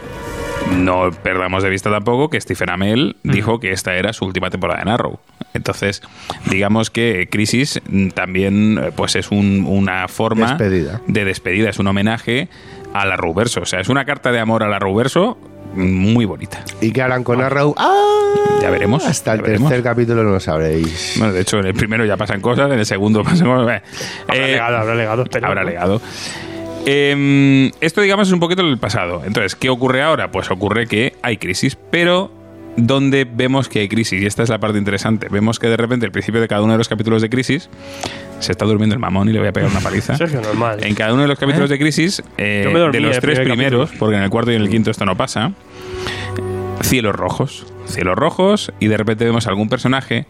no 0.71 1.11
perdamos 1.11 1.63
de 1.63 1.69
vista 1.69 1.89
tampoco 1.91 2.29
que 2.29 2.39
Stephen 2.41 2.69
Amell 2.69 3.15
dijo 3.23 3.59
que 3.59 3.71
esta 3.71 3.95
era 3.95 4.11
su 4.13 4.25
última 4.25 4.49
temporada 4.49 4.81
en 4.81 4.89
Arrow. 4.89 5.19
Entonces, 5.53 6.01
digamos 6.49 6.89
que 6.89 7.27
Crisis 7.31 7.79
mm, 7.87 8.09
también 8.09 8.79
eh, 8.81 8.91
pues 8.95 9.15
es 9.15 9.29
un- 9.31 9.65
una 9.67 10.07
forma 10.07 10.49
Despedida. 10.55 11.01
de 11.07 11.25
despedida, 11.25 11.69
es 11.69 11.79
un 11.79 11.87
homenaje 11.87 12.47
al 12.93 13.11
Arrowverso. 13.11 13.61
O 13.61 13.65
sea, 13.65 13.79
es 13.79 13.89
una 13.89 14.05
carta 14.05 14.31
de 14.31 14.39
amor 14.39 14.63
al 14.63 14.73
Arrowverso 14.73 15.37
muy 15.75 16.25
bonita. 16.25 16.63
¿Y 16.81 16.91
qué 16.91 17.01
harán 17.01 17.23
con 17.23 17.41
Arrow? 17.41 17.73
¡Ah! 17.77 17.93
Ya 18.61 18.69
veremos. 18.69 19.05
Hasta 19.05 19.33
el 19.33 19.39
ya 19.39 19.43
veremos. 19.47 19.69
tercer 19.69 19.83
capítulo 19.83 20.23
no 20.23 20.31
lo 20.31 20.39
sabréis. 20.39 21.15
Bueno, 21.17 21.33
de 21.33 21.41
hecho, 21.41 21.59
en 21.59 21.65
el 21.67 21.73
primero 21.73 22.05
ya 22.05 22.17
pasan 22.17 22.41
cosas, 22.41 22.71
en 22.71 22.79
el 22.79 22.85
segundo 22.85 23.23
pasan 23.23 23.47
cosas. 23.47 23.81
Habrá 24.27 24.43
Eh, 24.47 24.51
legado, 24.51 24.77
habrá 24.77 24.95
legado, 24.95 25.23
espero, 25.23 25.47
habrá 25.47 25.63
legado. 25.63 26.01
Em, 26.85 27.71
esto, 27.79 28.01
digamos, 28.01 28.27
es 28.27 28.33
un 28.33 28.39
poquito 28.39 28.61
el 28.61 28.77
pasado. 28.77 29.23
Entonces, 29.25 29.55
¿qué 29.55 29.69
ocurre 29.69 30.01
ahora? 30.01 30.31
Pues 30.31 30.51
ocurre 30.51 30.87
que 30.87 31.13
hay 31.21 31.37
crisis, 31.37 31.77
pero 31.91 32.31
¿dónde 32.75 33.25
vemos 33.25 33.69
que 33.69 33.79
hay 33.79 33.87
crisis? 33.87 34.21
Y 34.21 34.25
esta 34.25 34.43
es 34.43 34.49
la 34.49 34.59
parte 34.59 34.77
interesante. 34.77 35.27
Vemos 35.29 35.59
que 35.59 35.67
de 35.67 35.77
repente, 35.77 36.05
al 36.05 36.11
principio 36.11 36.41
de 36.41 36.47
cada 36.47 36.61
uno 36.61 36.73
de 36.73 36.77
los 36.77 36.89
capítulos 36.89 37.21
de 37.21 37.29
crisis, 37.29 37.69
se 38.39 38.51
está 38.51 38.65
durmiendo 38.65 38.95
el 38.95 38.99
mamón 38.99 39.29
y 39.29 39.33
le 39.33 39.39
voy 39.39 39.47
a 39.47 39.53
pegar 39.53 39.71
una 39.71 39.79
paliza. 39.79 40.17
Sergio, 40.17 40.41
normal. 40.41 40.83
En 40.83 40.93
cada 40.95 41.13
uno 41.13 41.21
de 41.21 41.29
los 41.29 41.39
capítulos 41.39 41.69
de 41.69 41.79
crisis, 41.79 42.21
eh, 42.37 42.63
dormí 42.65 42.97
de 42.97 42.99
los 42.99 43.19
tres 43.19 43.39
primer 43.39 43.55
primeros, 43.55 43.81
capítulo. 43.85 43.99
porque 43.99 44.17
en 44.17 44.23
el 44.23 44.29
cuarto 44.29 44.51
y 44.51 44.55
en 44.55 44.61
el 44.61 44.69
quinto 44.69 44.91
esto 44.91 45.05
no 45.05 45.15
pasa, 45.15 45.53
cielos 46.81 47.15
rojos. 47.15 47.65
Cielos 47.85 48.15
rojos, 48.15 48.73
y 48.79 48.87
de 48.87 48.97
repente 48.97 49.25
vemos 49.25 49.47
algún 49.47 49.69
personaje 49.69 50.25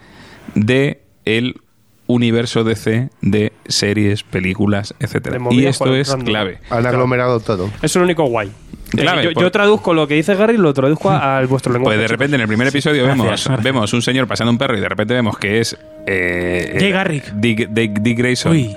de 0.56 1.02
el 1.26 1.62
universo 2.08 2.64
DC 2.64 3.10
de 3.22 3.54
series, 3.68 4.24
películas, 4.24 4.94
etcétera. 5.00 5.38
Y 5.52 5.66
esto 5.66 5.96
es 5.96 6.10
random. 6.10 6.26
clave. 6.28 6.58
Han 6.70 6.86
aglomerado 6.86 7.40
todo. 7.40 7.68
Eso 7.78 7.86
es 7.86 7.96
lo 7.96 8.04
único 8.04 8.26
guay. 8.26 8.52
Clave, 8.92 9.24
yo, 9.24 9.34
por- 9.34 9.44
yo 9.44 9.52
traduzco 9.52 9.94
lo 9.96 10.08
que 10.08 10.14
dice 10.14 10.36
Gary, 10.36 10.56
lo 10.58 10.72
traduzco 10.74 11.10
a- 11.10 11.38
al 11.40 11.48
vuestro 11.48 11.74
lenguaje. 11.74 11.98
Pues 11.98 12.02
de 12.04 12.08
repente 12.08 12.36
en 12.36 12.42
el 12.42 12.48
primer 12.48 12.68
episodio 12.68 13.04
Gracias, 13.06 13.18
vemos, 13.18 13.28
gracias. 13.46 13.64
vemos 13.64 13.94
un 13.94 14.02
señor 14.04 14.28
pasando 14.28 14.52
un 14.52 14.58
perro 14.60 14.78
y 14.78 14.82
de 14.82 14.90
repente 14.90 15.14
vemos 15.16 15.38
que 15.40 15.60
es 15.62 15.76
eh, 16.06 16.76
Jay 16.78 16.90
eh, 16.90 16.92
Garrick. 16.92 17.26
Dick, 17.34 17.70
Dick- 17.70 18.00
Dick 18.02 18.18
Grayson 18.18 18.52
Uy. 18.52 18.76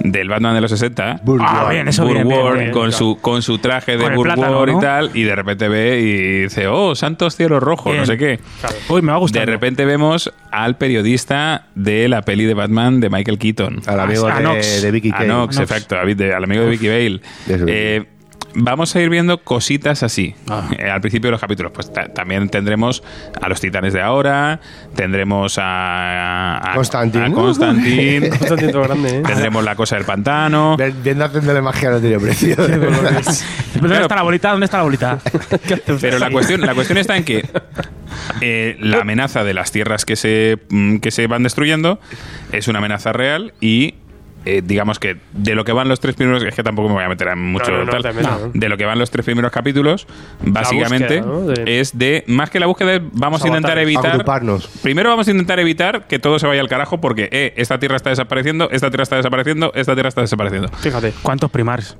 Del 0.00 0.28
Batman 0.28 0.54
de 0.54 0.60
los 0.60 0.70
60 0.70 1.20
Burglar. 1.22 1.48
Ah, 1.66 1.70
bien, 1.70 1.88
eso 1.88 2.04
bien, 2.06 2.28
bien, 2.28 2.54
bien. 2.54 2.70
con 2.70 2.92
su 2.92 3.18
con 3.20 3.42
su 3.42 3.58
traje 3.58 3.96
de 3.96 4.08
Burglar 4.10 4.36
plátano, 4.36 4.68
y 4.68 4.72
¿no? 4.74 4.78
tal 4.80 5.10
y 5.14 5.22
de 5.22 5.34
repente 5.34 5.68
ve 5.68 6.00
y 6.00 6.42
dice 6.42 6.68
oh 6.68 6.94
santos 6.94 7.34
cielos 7.36 7.62
rojos 7.62 7.96
no 7.96 8.04
sé 8.06 8.16
qué 8.18 8.38
Uy, 8.88 9.02
me 9.02 9.08
va 9.10 9.16
a 9.16 9.20
gustar. 9.20 9.46
de 9.46 9.52
repente 9.52 9.84
vemos 9.84 10.32
al 10.50 10.76
periodista 10.76 11.66
de 11.74 12.08
la 12.08 12.22
peli 12.22 12.44
de 12.44 12.54
Batman 12.54 13.00
de 13.00 13.10
Michael 13.10 13.38
Keaton 13.38 13.80
Al 13.86 14.00
amigo 14.00 14.26
a 14.26 14.36
de, 14.36 14.42
Nox. 14.42 14.82
de 14.82 14.90
Vicky 14.90 15.10
a 15.10 15.16
Kane. 15.18 15.26
Nox, 15.28 15.56
Nox. 15.58 15.70
exacto, 15.70 15.96
al 15.96 16.44
amigo 16.44 16.62
de 16.64 16.70
Vicky 16.70 16.88
Bale. 16.88 17.20
Eh, 17.48 18.04
vamos 18.58 18.94
a 18.96 19.00
ir 19.00 19.10
viendo 19.10 19.38
cositas 19.42 20.02
así. 20.02 20.34
Ah. 20.48 20.68
Eh, 20.78 20.90
al 20.90 21.00
principio 21.00 21.28
de 21.28 21.32
los 21.32 21.40
capítulos, 21.40 21.72
pues 21.72 21.92
ta- 21.92 22.08
también 22.12 22.48
tendremos 22.48 23.02
a 23.40 23.48
los 23.48 23.60
titanes 23.60 23.92
de 23.92 24.00
ahora, 24.02 24.60
tendremos 24.94 25.58
a, 25.58 26.56
a, 26.58 26.74
grande, 28.78 29.18
¿eh? 29.18 29.22
tendremos 29.22 29.62
la 29.64 29.76
cosa 29.76 29.96
del 29.96 30.04
pantano. 30.04 30.76
Viendo 31.04 31.24
haciéndole 31.24 31.60
magia 31.62 31.90
no 31.90 32.00
tiene 32.00 32.18
precio. 32.18 32.56
¿Dónde 33.80 34.00
está 34.00 34.16
la 34.16 34.22
bolita? 34.22 34.50
¿Dónde 34.50 34.64
está 34.64 34.78
la 34.78 34.82
bolita? 34.84 35.18
Pero 36.00 36.18
la 36.18 36.30
cuestión, 36.30 36.60
la 36.62 36.74
cuestión 36.74 36.98
está 36.98 37.16
en 37.16 37.24
que 37.24 37.44
eh, 38.40 38.76
la 38.80 39.00
amenaza 39.00 39.44
de 39.44 39.54
las 39.54 39.70
tierras 39.70 40.04
que 40.04 40.16
se, 40.16 40.58
mm, 40.70 40.96
que 40.98 41.10
se 41.10 41.26
van 41.26 41.42
destruyendo 41.42 42.00
es 42.52 42.68
una 42.68 42.78
amenaza 42.78 43.12
real 43.12 43.52
y 43.60 43.94
eh, 44.46 44.62
digamos 44.64 44.98
que 44.98 45.16
de 45.32 45.54
lo 45.54 45.64
que 45.64 45.72
van 45.72 45.88
los 45.88 46.00
tres 46.00 46.14
primeros, 46.14 46.42
es 46.42 46.54
que 46.54 46.62
tampoco 46.62 46.88
me 46.88 46.94
voy 46.94 47.04
a 47.04 47.08
meter 47.08 47.28
en 47.28 47.38
mucho 47.52 47.70
No, 47.70 47.78
no, 47.78 47.84
no 47.84 47.90
tal, 47.92 48.02
te 48.02 48.12
metas, 48.12 48.40
¿no? 48.40 48.50
de 48.54 48.68
lo 48.68 48.76
que 48.76 48.84
van 48.84 48.98
los 48.98 49.10
tres 49.10 49.24
primeros 49.26 49.50
capítulos, 49.52 50.06
básicamente 50.40 51.20
búsqueda, 51.20 51.32
¿no? 51.32 51.46
De- 51.64 51.80
es 51.80 51.98
de, 51.98 52.24
más 52.26 52.50
que 52.50 52.60
la 52.60 52.66
búsqueda, 52.66 52.94
es 52.94 53.02
vamos 53.12 53.44
a 53.44 53.48
intentar 53.48 53.76
evitar... 53.78 54.06
Agruparnos. 54.12 54.66
Primero 54.82 55.10
vamos 55.10 55.28
a 55.28 55.30
intentar 55.30 55.58
evitar 55.60 56.06
que 56.06 56.18
todo 56.18 56.38
se 56.38 56.46
vaya 56.46 56.60
al 56.60 56.68
carajo 56.68 57.00
porque, 57.00 57.28
eh, 57.32 57.52
esta 57.56 57.78
tierra 57.78 57.96
está 57.96 58.10
desapareciendo, 58.10 58.70
esta 58.70 58.88
tierra 58.90 59.02
está 59.02 59.16
desapareciendo, 59.16 59.72
esta 59.74 59.94
tierra 59.94 60.08
está 60.08 60.20
desapareciendo. 60.22 60.68
Fíjate. 60.78 61.12
¿Cuántos 61.22 61.50
primars? 61.50 61.96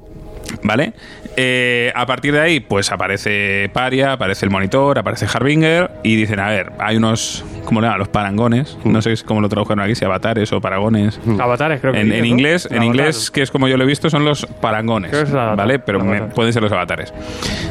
¿Vale? 0.63 0.93
Eh, 1.37 1.93
a 1.95 2.07
partir 2.07 2.33
de 2.33 2.41
ahí, 2.41 2.61
pues 2.61 2.91
aparece 2.93 3.69
Paria, 3.73 4.13
aparece 4.13 4.47
el 4.47 4.51
monitor, 4.51 4.99
aparece 4.99 5.27
Harbinger 5.33 5.91
y 6.03 6.17
dicen, 6.17 6.41
a 6.41 6.49
ver, 6.49 6.73
hay 6.79 6.97
unos, 6.97 7.45
¿cómo 7.65 7.81
le 7.81 7.87
llaman? 7.87 7.99
Los 7.99 8.09
parangones. 8.09 8.79
No 8.85 9.03
sé 9.03 9.15
cómo 9.25 9.41
lo 9.41 9.49
tradujeron 9.49 9.81
aquí, 9.85 9.95
si 9.95 10.05
avatares 10.05 10.53
o 10.53 10.61
paragones. 10.61 11.21
Avatares, 11.39 11.81
creo 11.81 11.93
que 11.93 12.01
En, 12.01 12.13
en 12.13 12.21
¿no? 12.21 12.25
inglés, 12.27 12.69
en 12.71 12.83
inglés, 12.83 13.31
que 13.31 13.43
es 13.43 13.51
como 13.51 13.69
yo 13.69 13.77
lo 13.77 13.85
he 13.85 13.87
visto, 13.87 14.09
son 14.09 14.25
los 14.25 14.47
parangones. 14.61 15.13
Avatar. 15.15 15.57
¿Vale? 15.57 15.79
Pero 15.79 16.03
me- 16.03 16.23
pueden 16.23 16.53
ser 16.53 16.63
los 16.63 16.73
avatares. 16.73 17.13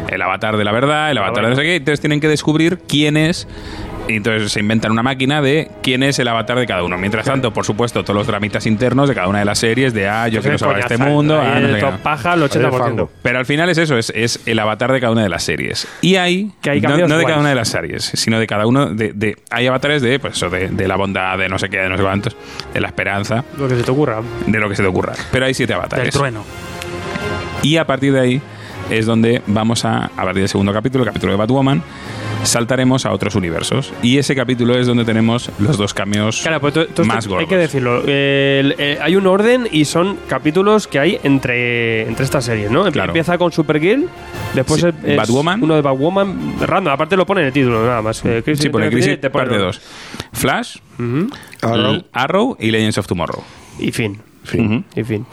El 0.09 0.21
avatar 0.21 0.57
de 0.57 0.63
la 0.63 0.71
verdad, 0.71 1.11
el 1.11 1.17
avatar 1.17 1.43
de 1.45 1.49
no 1.49 1.55
sé 1.55 1.63
qué. 1.63 1.75
Entonces 1.75 2.01
tienen 2.01 2.19
que 2.19 2.27
descubrir 2.27 2.79
quién 2.87 3.17
es. 3.17 3.47
Y 4.07 4.17
entonces 4.17 4.51
se 4.51 4.59
inventan 4.59 4.91
una 4.91 5.01
máquina 5.01 5.41
de 5.41 5.71
quién 5.81 6.03
es 6.03 6.19
el 6.19 6.27
avatar 6.27 6.59
de 6.59 6.67
cada 6.67 6.83
uno. 6.83 6.95
Mientras 6.95 7.25
tanto, 7.25 7.51
por 7.51 7.65
supuesto, 7.65 8.03
todos 8.03 8.15
los 8.15 8.27
dramitas 8.27 8.67
internos 8.67 9.09
de 9.09 9.15
cada 9.15 9.27
una 9.27 9.39
de 9.39 9.45
las 9.45 9.57
series 9.57 9.95
de, 9.95 10.07
ah, 10.07 10.27
yo 10.27 10.41
quiero 10.43 10.59
salvar 10.59 10.77
este 10.81 10.99
mundo, 10.99 11.41
ah, 11.41 11.59
no 11.59 11.75
sé 11.75 11.83
paja 12.03 12.33
al 12.33 12.43
80%. 12.43 12.64
Fango. 12.71 13.09
Pero 13.21 13.39
al 13.39 13.45
final 13.45 13.69
es 13.69 13.77
eso, 13.77 13.97
es, 13.97 14.11
es 14.15 14.39
el 14.45 14.59
avatar 14.59 14.91
de 14.91 14.99
cada 14.99 15.11
una 15.13 15.23
de 15.23 15.29
las 15.29 15.43
series. 15.43 15.87
Y 16.01 16.15
hay, 16.15 16.51
Que 16.61 16.69
hay 16.71 16.81
no, 16.81 16.95
no 17.07 17.17
de 17.17 17.25
cada 17.25 17.39
una 17.39 17.49
de 17.49 17.55
las 17.55 17.69
series, 17.69 18.03
sino 18.03 18.39
de 18.39 18.47
cada 18.47 18.65
uno 18.67 18.87
de, 18.87 19.13
de- 19.13 19.37
hay 19.51 19.67
avatares 19.67 20.01
de 20.01 20.19
pues 20.19 20.35
eso, 20.37 20.49
de, 20.49 20.69
de 20.69 20.87
la 20.87 20.95
bondad, 20.95 21.37
de 21.37 21.49
no 21.49 21.57
sé 21.59 21.69
qué, 21.69 21.77
de 21.77 21.89
no 21.89 21.97
sé 21.97 22.03
cuántos, 22.03 22.35
de 22.73 22.79
la 22.81 22.87
esperanza, 22.87 23.43
Lo 23.57 23.67
que 23.67 23.75
se 23.75 23.83
te 23.83 23.91
ocurra. 23.91 24.21
de 24.47 24.59
lo 24.59 24.69
que 24.69 24.75
se 24.75 24.81
te 24.83 24.87
ocurra. 24.87 25.13
Pero 25.31 25.45
hay 25.45 25.53
siete 25.53 25.73
Del 25.73 25.79
avatares. 25.79 26.13
trueno. 26.13 26.43
Y 27.61 27.77
a 27.77 27.85
partir 27.87 28.13
de 28.13 28.19
ahí 28.19 28.41
es 28.89 29.05
donde 29.05 29.41
vamos 29.47 29.83
a, 29.85 30.05
a 30.05 30.09
partir 30.23 30.41
del 30.41 30.49
segundo 30.49 30.71
capítulo, 30.73 31.03
el 31.03 31.09
capítulo 31.09 31.31
de 31.33 31.37
Batwoman, 31.37 31.81
saltaremos 32.45 33.05
a 33.05 33.11
otros 33.11 33.35
universos. 33.35 33.91
Y 34.01 34.17
ese 34.17 34.35
capítulo 34.35 34.77
es 34.77 34.87
donde 34.87 35.03
tenemos 35.05 35.49
los 35.59 35.77
dos 35.77 35.93
cameos 35.93 36.41
Claro, 36.41 36.61
pues 36.61 36.75
más 37.05 37.25
hay 37.25 37.29
gordos. 37.29 37.49
que 37.49 37.57
decirlo. 37.57 38.01
El- 38.05 38.75
eh, 38.77 38.97
hay 39.01 39.15
un 39.15 39.27
orden 39.27 39.67
y 39.71 39.85
son 39.85 40.17
capítulos 40.27 40.87
que 40.87 40.99
hay 40.99 41.19
entre, 41.23 42.03
entre 42.07 42.23
estas 42.25 42.45
series, 42.45 42.71
¿no? 42.71 42.89
Claro. 42.91 43.09
Empieza 43.09 43.37
con 43.37 43.51
Supergirl, 43.51 44.05
después 44.53 44.81
Sí, 44.81 44.87
es, 44.87 44.93
es 45.03 45.17
Batwoman. 45.17 45.63
uno 45.63 45.75
de 45.75 45.81
Batwoman 45.81 46.55
random. 46.61 46.93
Aparte 46.93 47.17
lo 47.17 47.25
pone 47.25 47.41
en 47.41 47.47
el 47.47 47.53
título, 47.53 47.85
nada 47.85 48.01
más. 48.01 48.23
Eh, 48.25 48.41
Crisis 48.43 48.63
Sí, 48.63 48.69
pone 48.69 48.89
Crisis 48.89 49.19
te 49.19 49.29
pone 49.29 49.45
parte 49.45 49.55
el- 49.57 49.61
2. 49.63 49.81
Flash. 50.33 50.77
Arrow. 51.61 52.03
Arrow 52.13 52.57
y 52.59 52.71
Legends 52.71 52.97
of 52.97 53.07
Tomorrow. 53.07 53.43
Y 53.79 53.91
fin. 53.91 54.19
Ujú. 54.53 54.83
Y 54.95 55.03
fin. 55.03 55.25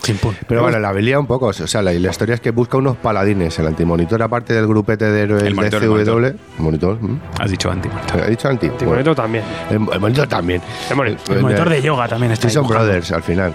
Pero 0.48 0.62
bueno, 0.62 0.78
la 0.78 0.88
habilidad 0.88 1.18
un 1.20 1.26
poco. 1.26 1.46
O 1.46 1.52
sea, 1.52 1.82
la, 1.82 1.92
la 1.92 2.10
historia 2.10 2.34
es 2.34 2.40
que 2.40 2.50
busca 2.50 2.76
unos 2.76 2.96
paladines. 2.96 3.58
El 3.58 3.66
antimonitor, 3.66 4.22
aparte 4.22 4.54
del 4.54 4.66
grupete 4.66 5.10
de 5.10 5.22
héroes 5.22 5.42
El 5.42 5.50
de 5.50 5.54
monitor, 5.54 5.82
el 5.82 6.34
CW. 6.36 6.62
Monitor. 6.62 7.02
¿mm? 7.02 7.20
Has 7.40 7.50
dicho 7.50 7.70
anti. 7.70 7.88
¿Ha 8.12 8.26
dicho 8.26 8.48
anti? 8.48 8.68
Conecto 8.68 9.14
también. 9.14 9.44
Bueno, 9.68 9.86
el, 9.88 9.94
el 9.94 10.00
monitor 10.00 10.26
también. 10.28 10.62
El 10.90 10.96
monitor. 10.96 11.36
El 11.36 11.42
monitor 11.42 11.68
de 11.68 11.82
yoga 11.82 12.08
también 12.08 12.32
está 12.32 12.48
son 12.50 12.66
brothers 12.66 13.12
al 13.12 13.22
final. 13.22 13.54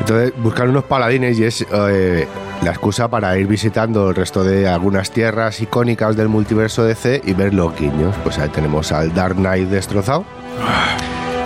Entonces 0.00 0.32
buscan 0.42 0.70
unos 0.70 0.84
paladines 0.84 1.38
y 1.38 1.44
es 1.44 1.66
eh, 1.72 2.26
la 2.62 2.70
excusa 2.70 3.08
para 3.08 3.36
ir 3.38 3.46
visitando 3.46 4.08
el 4.08 4.16
resto 4.16 4.42
de 4.42 4.66
algunas 4.66 5.10
tierras 5.10 5.60
icónicas 5.60 6.16
del 6.16 6.28
multiverso 6.28 6.84
DC 6.84 7.20
y 7.24 7.34
ver 7.34 7.52
los 7.52 7.78
guiños. 7.78 8.16
Pues 8.22 8.38
ahí 8.38 8.48
tenemos 8.48 8.92
al 8.92 9.12
Dark 9.14 9.36
Knight 9.36 9.68
destrozado, 9.68 10.24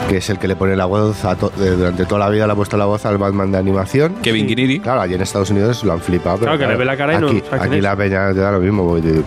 que 0.08 0.18
es 0.18 0.30
el 0.30 0.38
que 0.38 0.46
le 0.48 0.56
pone 0.56 0.76
la 0.76 0.84
voz 0.84 1.24
a 1.24 1.34
to- 1.36 1.50
durante 1.56 2.04
toda 2.06 2.20
la 2.20 2.28
vida 2.30 2.46
le 2.46 2.52
ha 2.52 2.56
puesto 2.56 2.76
la 2.76 2.84
voz 2.84 3.04
al 3.06 3.18
Batman 3.18 3.50
de 3.52 3.58
animación. 3.58 4.14
Kevin 4.22 4.46
Kiniri. 4.46 4.80
Claro, 4.80 5.00
allí 5.00 5.14
en 5.14 5.22
Estados 5.22 5.50
Unidos 5.50 5.82
lo 5.84 5.92
han 5.92 6.00
flipado. 6.00 6.38
Pero 6.38 6.52
Claro, 6.52 6.58
que 6.58 6.66
le 6.72 6.78
ve 6.78 6.84
la 6.84 6.96
cara 6.96 7.14
y 7.14 7.20
no 7.20 7.28
aquí, 7.28 7.38
sabe 7.40 7.48
quién 7.50 7.62
aquí 7.62 7.76
es. 7.78 7.82
la 7.82 7.96
peña 7.96 8.32
te 8.32 8.40
da 8.40 8.52
lo 8.52 8.60
mismo. 8.60 8.86
porque 8.88 9.22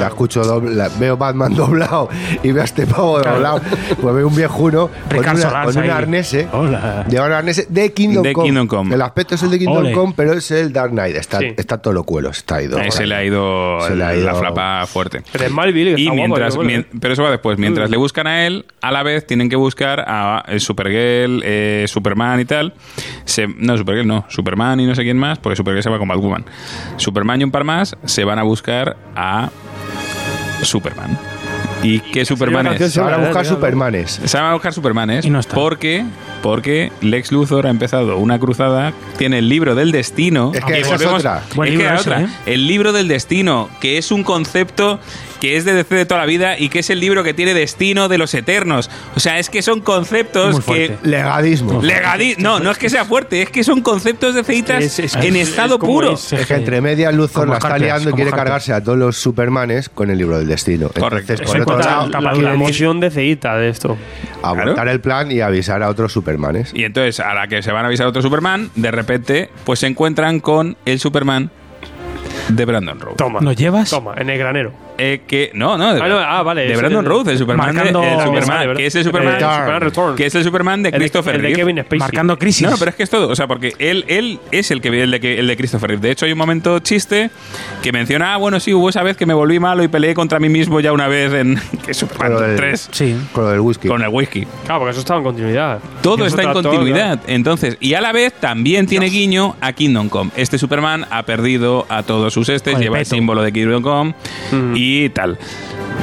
La 0.00 0.08
escucho 0.08 0.42
doble- 0.42 0.72
la- 0.74 0.88
veo 0.98 1.16
Batman 1.16 1.54
doblado 1.56 2.08
y 2.42 2.52
veo 2.52 2.62
a 2.62 2.64
este 2.64 2.86
pavo 2.86 3.18
doblado. 3.20 3.60
Pues 4.00 4.14
veo 4.14 4.28
un 4.28 4.34
viejuno 4.36 4.90
con, 5.08 5.18
una- 5.18 5.64
con 5.64 5.76
un 5.78 5.90
arnés. 5.90 6.34
¿eh? 6.34 6.48
Hola. 6.52 7.04
Lleva 7.08 7.26
un 7.26 7.32
arnés 7.32 7.66
de 7.68 7.92
Kingdom, 7.92 8.22
De 8.22 8.32
Come. 8.32 8.48
Kingdom 8.48 8.66
Come. 8.66 8.94
El 8.94 9.02
aspecto 9.02 9.34
es 9.34 9.42
el 9.42 9.50
de 9.50 9.58
Kingdom 9.58 9.76
Ole. 9.78 9.92
Come, 9.92 10.12
pero 10.16 10.32
es 10.34 10.50
el 10.50 10.72
Dark 10.72 10.90
Knight. 10.90 11.16
Está, 11.16 11.38
Sí. 11.38 11.46
está 11.56 11.78
todo 11.78 11.92
lo 11.94 12.04
cuelo, 12.04 12.30
está 12.30 12.62
ido. 12.62 12.78
Ahí 12.78 12.90
se 12.90 13.06
le 13.06 13.14
ha 13.14 13.24
ido, 13.24 13.80
Se 13.86 13.94
le 13.94 14.04
ha 14.04 14.12
el- 14.14 14.24
la 14.24 14.34
flapa 14.34 14.86
fuerte. 14.86 15.22
Pero 15.32 15.44
es 15.44 15.50
Malville, 15.50 15.94
Y 15.98 16.04
guapo, 16.06 16.16
mientras, 16.16 16.54
pero 16.54 16.64
bueno, 16.64 16.70
mien- 16.70 17.00
pero 17.00 17.12
eso 17.14 17.22
va 17.22 17.30
después. 17.30 17.58
Mientras 17.58 17.90
le 17.90 17.96
buscan 17.96 18.26
a 18.26 18.46
él, 18.46 18.66
a 18.80 18.90
la 18.92 19.02
vez 19.02 19.26
tienen 19.26 19.48
que 19.48 19.56
buscar 19.56 20.04
a 20.06 20.44
eh, 20.48 20.58
Supergirl, 20.60 21.42
eh, 21.44 21.84
Superman 21.88 22.40
y 22.40 22.44
tal. 22.44 22.74
Se- 23.24 23.46
no, 23.48 23.76
Supergirl 23.76 24.06
no. 24.06 24.24
Superman 24.28 24.80
y 24.80 24.86
no 24.86 24.94
sé 24.94 25.02
quién 25.02 25.18
más, 25.18 25.38
porque 25.38 25.56
Supergirl 25.56 25.82
se 25.82 25.90
va 25.90 25.98
con 25.98 26.08
Batwoman. 26.08 26.44
Superman 26.96 27.40
y 27.40 27.44
un 27.44 27.50
par 27.50 27.64
más 27.64 27.96
se 28.04 28.24
van 28.24 28.38
a 28.38 28.42
buscar 28.42 28.96
a 29.14 29.50
Superman. 30.64 31.18
¿Y 31.82 32.00
qué 32.00 32.24
Superman 32.24 32.66
una 32.66 32.74
es? 32.74 32.80
canción 32.80 32.90
Se 33.06 33.10
van 33.10 33.20
a 33.20 33.24
buscar 33.24 33.46
Supermanes. 33.46 34.20
Se 34.24 34.36
van 34.36 34.46
a 34.46 34.52
buscar 34.54 34.72
Supermanes. 34.72 35.24
Y 35.24 35.30
no 35.30 35.40
está. 35.40 35.54
Porque, 35.54 36.04
porque 36.42 36.90
Lex 37.00 37.32
Luthor 37.32 37.66
ha 37.66 37.70
empezado 37.70 38.16
una 38.18 38.38
cruzada. 38.38 38.92
Tiene 39.18 39.38
el 39.38 39.48
libro 39.48 39.74
del 39.74 39.92
destino. 39.92 40.52
Es 40.54 40.64
que 40.64 40.78
y 40.78 40.82
esa 40.82 40.94
es 40.96 41.04
otra. 41.06 41.42
Buen 41.54 41.68
es 41.68 41.72
que 41.72 41.78
libro 41.78 41.86
era 41.92 42.00
ese, 42.00 42.10
otra. 42.10 42.22
¿eh? 42.22 42.28
El 42.46 42.66
libro 42.66 42.92
del 42.92 43.08
destino, 43.08 43.68
que 43.80 43.98
es 43.98 44.10
un 44.10 44.24
concepto 44.24 44.98
que 45.40 45.58
es 45.58 45.66
de 45.66 45.74
DC 45.74 45.94
de 45.94 46.06
toda 46.06 46.20
la 46.22 46.26
vida 46.26 46.58
y 46.58 46.70
que 46.70 46.78
es 46.78 46.88
el 46.88 46.98
libro 46.98 47.22
que 47.22 47.34
tiene 47.34 47.52
destino 47.52 48.08
de 48.08 48.16
los 48.16 48.32
eternos. 48.32 48.88
O 49.16 49.20
sea, 49.20 49.38
es 49.38 49.50
que 49.50 49.60
son 49.60 49.80
conceptos 49.82 50.54
Muy 50.54 50.62
que. 50.62 50.96
Legadismo. 51.02 51.82
Legadi 51.82 52.36
no, 52.38 52.58
no 52.58 52.70
es 52.70 52.78
que 52.78 52.88
sea 52.88 53.04
fuerte, 53.04 53.42
es 53.42 53.50
que 53.50 53.62
son 53.62 53.82
conceptos 53.82 54.34
de 54.34 54.44
ceitas 54.44 54.82
Es- 54.82 54.98
es- 54.98 55.14
en 55.14 55.36
es- 55.36 55.48
estado 55.50 55.74
es 55.74 55.80
puro. 55.80 56.14
es- 56.14 56.32
Es 56.32 56.46
que 56.46 56.54
entre 56.54 56.80
medias 56.80 57.14
Luthor 57.14 57.48
la 57.48 57.58
está 57.58 57.76
liando 57.76 58.08
y 58.10 58.12
quiere 58.14 58.30
Harper. 58.30 58.44
cargarse 58.44 58.72
a 58.72 58.82
todos 58.82 58.96
los 58.96 59.18
Supermanes 59.18 59.90
con 59.90 60.08
el 60.10 60.16
libro 60.16 60.38
del 60.38 60.48
destino. 60.48 60.88
Correcto. 60.88 61.32
Entonces, 61.34 61.64
por 61.64 61.65
la, 61.74 62.06
de 62.32 62.38
decir- 62.38 62.48
emoción 62.54 63.00
de 63.00 63.10
ceita 63.10 63.56
de 63.56 63.68
esto. 63.68 63.96
abortar 64.42 64.74
Claro. 64.74 64.90
el 64.90 65.00
plan 65.00 65.30
y 65.32 65.40
avisar 65.40 65.82
a 65.82 65.88
otros 65.88 66.12
Supermanes. 66.12 66.72
Y 66.74 66.84
entonces, 66.84 67.20
a 67.20 67.34
la 67.34 67.48
que 67.48 67.62
se 67.62 67.72
van 67.72 67.84
a 67.84 67.88
avisar 67.88 68.06
otro 68.06 68.22
Superman, 68.22 68.70
de 68.74 68.90
repente, 68.90 69.50
pues 69.64 69.80
se 69.80 69.86
encuentran 69.86 70.40
con 70.40 70.76
el 70.84 70.98
Superman 71.00 71.50
de 72.48 72.64
Brandon 72.64 73.00
Rowe. 73.00 73.16
Toma. 73.16 73.40
¿Nos 73.40 73.56
llevas? 73.56 73.90
Toma, 73.90 74.14
en 74.16 74.30
el 74.30 74.38
granero. 74.38 74.72
Eh, 74.98 75.20
que 75.26 75.50
no, 75.54 75.76
no, 75.76 75.94
de, 75.94 76.00
Ah, 76.00 76.08
no, 76.08 76.18
ah, 76.18 76.42
vale, 76.42 76.66
de 76.66 76.76
Brandon 76.76 77.04
Rowe, 77.04 77.30
el 77.30 77.38
Superman, 77.38 77.74
de, 77.74 77.82
el 77.82 77.88
Superman, 77.88 78.76
que 78.76 78.86
es 78.86 78.94
el 78.94 79.04
Superman, 79.04 79.36
que 80.16 80.26
es 80.26 80.34
el 80.34 80.44
Superman 80.44 80.82
de 80.82 80.88
El 80.88 80.92
de- 80.94 80.98
Christopher 80.98 81.34
el 81.36 81.42
de. 81.42 81.52
Kevin 81.52 81.78
Spacey. 81.80 81.98
Marcando 81.98 82.38
crisis. 82.38 82.68
No, 82.70 82.76
pero 82.78 82.90
es 82.90 82.96
que 82.96 83.02
es 83.02 83.10
todo, 83.10 83.28
o 83.28 83.36
sea, 83.36 83.46
porque 83.46 83.74
él, 83.78 84.04
él 84.08 84.38
es 84.50 84.70
el 84.70 84.80
que 84.80 84.88
el 84.88 85.10
de, 85.10 85.38
el 85.38 85.46
de 85.46 85.56
Christopher 85.56 85.90
Reeve. 85.90 86.02
De 86.02 86.10
hecho, 86.12 86.24
hay 86.26 86.32
un 86.32 86.38
momento 86.38 86.78
chiste 86.80 87.30
que 87.82 87.92
menciona, 87.92 88.34
ah, 88.34 88.36
bueno, 88.38 88.58
sí, 88.60 88.72
hubo 88.72 88.88
esa 88.88 89.02
vez 89.02 89.16
que 89.16 89.26
me 89.26 89.34
volví 89.34 89.58
malo 89.58 89.82
y 89.82 89.88
peleé 89.88 90.14
contra 90.14 90.38
mí 90.38 90.48
mismo 90.48 90.80
ya 90.80 90.92
una 90.92 91.08
vez 91.08 91.32
en 91.34 91.60
que 91.86 91.92
Superman 91.94 92.32
Con 92.32 92.40
lo 92.42 92.48
del- 92.48 92.56
3 92.56 92.88
Sí. 92.92 93.16
Con 93.32 93.44
lo 93.44 93.50
del 93.50 93.60
whisky. 93.60 93.88
con 93.88 94.02
el 94.02 94.08
whisky. 94.08 94.46
Claro, 94.64 94.80
porque 94.80 94.90
eso 94.92 95.00
estaba 95.00 95.18
en 95.18 95.24
continuidad. 95.24 95.78
Todo 96.02 96.24
está 96.26 96.42
en 96.42 96.52
todo, 96.52 96.62
continuidad. 96.62 97.20
Entonces, 97.26 97.76
y 97.80 97.94
a 97.94 98.00
la 98.00 98.12
vez 98.12 98.32
también 98.34 98.86
tiene 98.86 99.06
guiño 99.06 99.56
a 99.60 99.72
Kingdom 99.72 100.08
Come. 100.08 100.30
Este 100.36 100.58
Superman 100.58 101.06
ha 101.10 101.24
perdido 101.24 101.84
a 101.88 102.02
todos 102.02 102.32
sus 102.32 102.48
estes, 102.48 102.78
lleva 102.78 102.98
el 102.98 103.06
símbolo 103.06 103.42
de 103.42 103.52
Kingdom 103.52 103.82
Come 103.82 104.14
Y 104.86 105.08
tal. 105.10 105.36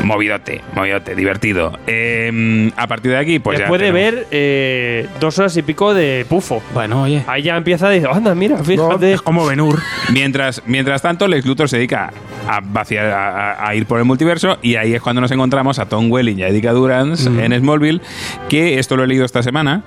Movidote, 0.04 0.62
movidote, 0.76 1.16
divertido. 1.16 1.80
Eh, 1.88 2.70
a 2.76 2.88
partir 2.88 3.12
de 3.12 3.18
aquí, 3.18 3.40
pues 3.40 3.58
ya. 3.58 3.64
Después 3.66 3.80
de 3.80 3.88
tenemos- 3.92 4.16
ver 4.16 4.28
eh, 4.32 5.08
dos 5.22 5.40
horas 5.40 5.56
y 5.56 5.62
pico 5.62 5.94
de 5.94 6.26
pufo. 6.28 6.62
Bueno, 6.74 7.04
oye. 7.04 7.24
Ahí 7.28 7.44
ya 7.44 7.56
empieza 7.56 7.88
a 7.88 7.90
decir, 7.90 8.10
anda, 8.12 8.36
mira, 8.36 8.58
fíjate. 8.58 9.14
Es 9.14 9.22
como 9.22 9.46
Benur. 9.46 9.80
Mientras, 10.12 10.62
mientras 10.66 11.02
tanto, 11.02 11.28
Lex 11.28 11.46
Luthor 11.46 11.70
se 11.70 11.78
dedica 11.78 12.12
a 12.50 12.60
vaciar, 12.62 13.06
a, 13.06 13.52
a- 13.54 13.68
a 13.70 13.76
ir 13.76 13.86
por 13.86 14.00
el 14.00 14.06
multiverso 14.06 14.58
y 14.62 14.76
ahí 14.76 14.94
es 14.94 15.02
cuando 15.02 15.22
nos 15.22 15.32
encontramos 15.32 15.80
a 15.80 15.86
Tom 15.86 16.12
Welling 16.12 16.40
y 16.40 16.44
a 16.44 16.50
Erika 16.50 16.72
Durance 16.74 17.30
Mm. 17.30 17.40
en 17.40 17.60
Smallville, 17.60 18.02
que 18.50 18.80
esto 18.80 18.98
lo 18.98 19.04
he 19.06 19.08
leído 19.08 19.24
esta 19.24 19.42
semana, 19.44 19.84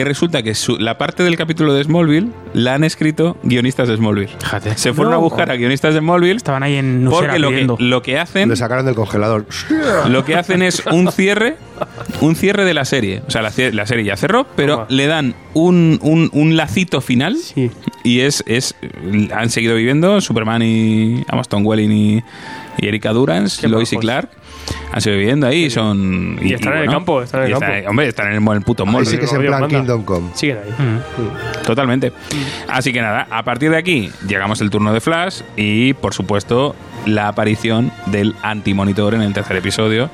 que 0.00 0.04
resulta 0.04 0.42
que 0.42 0.54
su- 0.54 0.78
la 0.78 0.96
parte 0.98 1.22
del 1.22 1.36
capítulo 1.36 1.74
de 1.74 1.84
Smallville 1.84 2.28
la 2.54 2.74
han 2.74 2.84
escrito 2.84 3.36
guionistas 3.42 3.86
de 3.88 3.96
Smallville. 3.96 4.30
Fíjate. 4.40 4.76
Se 4.78 4.94
fueron 4.94 5.12
No. 5.12 5.18
a 5.18 5.20
buscar 5.20 5.50
a 5.50 5.56
guionistas 5.56 5.92
de 5.94 6.00
Smallville 6.00 6.36
Estaban 6.36 6.62
ahí 6.62 6.76
en 6.76 7.04
Nusera 7.04 7.34
porque 7.34 7.38
lo 7.38 7.76
que, 7.76 7.82
lo 7.84 8.02
que 8.02 8.18
hacen 8.18 8.48
Lo 8.48 8.56
sacaron 8.56 8.86
del 8.86 8.94
congelador. 8.94 9.44
lo 10.08 10.24
que 10.24 10.36
hacen 10.36 10.62
es 10.62 10.82
un 10.90 11.12
cierre 11.12 11.56
un 12.20 12.34
cierre 12.34 12.64
de 12.64 12.74
la 12.74 12.84
serie 12.84 13.22
o 13.26 13.30
sea 13.30 13.42
la, 13.42 13.50
serie 13.50 14.04
ya 14.04 14.16
cerró 14.16 14.46
pero 14.56 14.74
Toma. 14.74 14.86
le 14.90 15.06
dan 15.06 15.34
un, 15.54 15.98
un- 16.02 16.28
un 16.32 16.56
lacito 16.56 17.00
final 17.00 17.36
Sí. 17.36 17.70
y 18.04 18.20
es, 18.20 18.42
es 18.46 18.74
han 19.34 19.50
seguido 19.50 19.74
viviendo 19.76 20.20
Superman 20.20 20.62
y 20.62 21.24
vamos 21.28 21.48
Tom 21.48 21.64
Welling 21.66 21.90
y, 21.92 22.22
y 22.78 22.88
Erika 22.88 23.12
Durance 23.12 23.60
Qué 23.60 23.68
Lois 23.68 23.92
y. 23.92 23.96
Clark 23.96 24.28
han 24.92 25.00
seguido 25.00 25.18
viviendo 25.20 25.46
ahí 25.46 25.64
y 25.64 25.70
son 25.70 26.38
Y 26.42 26.54
están 26.54 26.74
en 26.74 26.78
el 26.80 26.90
campo, 26.90 27.22
están 27.22 27.42
en 27.42 27.52
el 27.52 27.58
campo. 27.58 27.90
hombre 27.90 28.08
están 28.08 28.26
en 28.26 28.32
el, 28.34 28.42
en 28.42 28.48
el 28.48 28.62
puto 28.62 28.86
mall 28.86 29.06
sí 29.06 29.18
que 29.18 29.24
es 29.24 29.32
en 29.32 29.46
plan. 29.46 29.68
Kingdom 29.68 30.04
Come. 30.04 30.30
Siguen 30.34 30.58
ahí. 30.58 30.70
Mm. 30.70 31.62
Totalmente. 31.64 32.12
Así 32.68 32.92
que 32.92 33.00
nada, 33.00 33.26
a 33.30 33.42
partir 33.44 33.70
de 33.70 33.76
aquí 33.76 34.10
llegamos 34.26 34.60
el 34.60 34.70
turno 34.70 34.92
de 34.92 35.00
Flash 35.00 35.42
y, 35.56 35.94
por 35.94 36.14
supuesto, 36.14 36.74
la 37.06 37.28
aparición 37.28 37.90
del 38.06 38.34
antimonitor 38.42 39.14
en 39.14 39.22
el 39.22 39.32
tercer 39.32 39.56
episodio. 39.56 40.10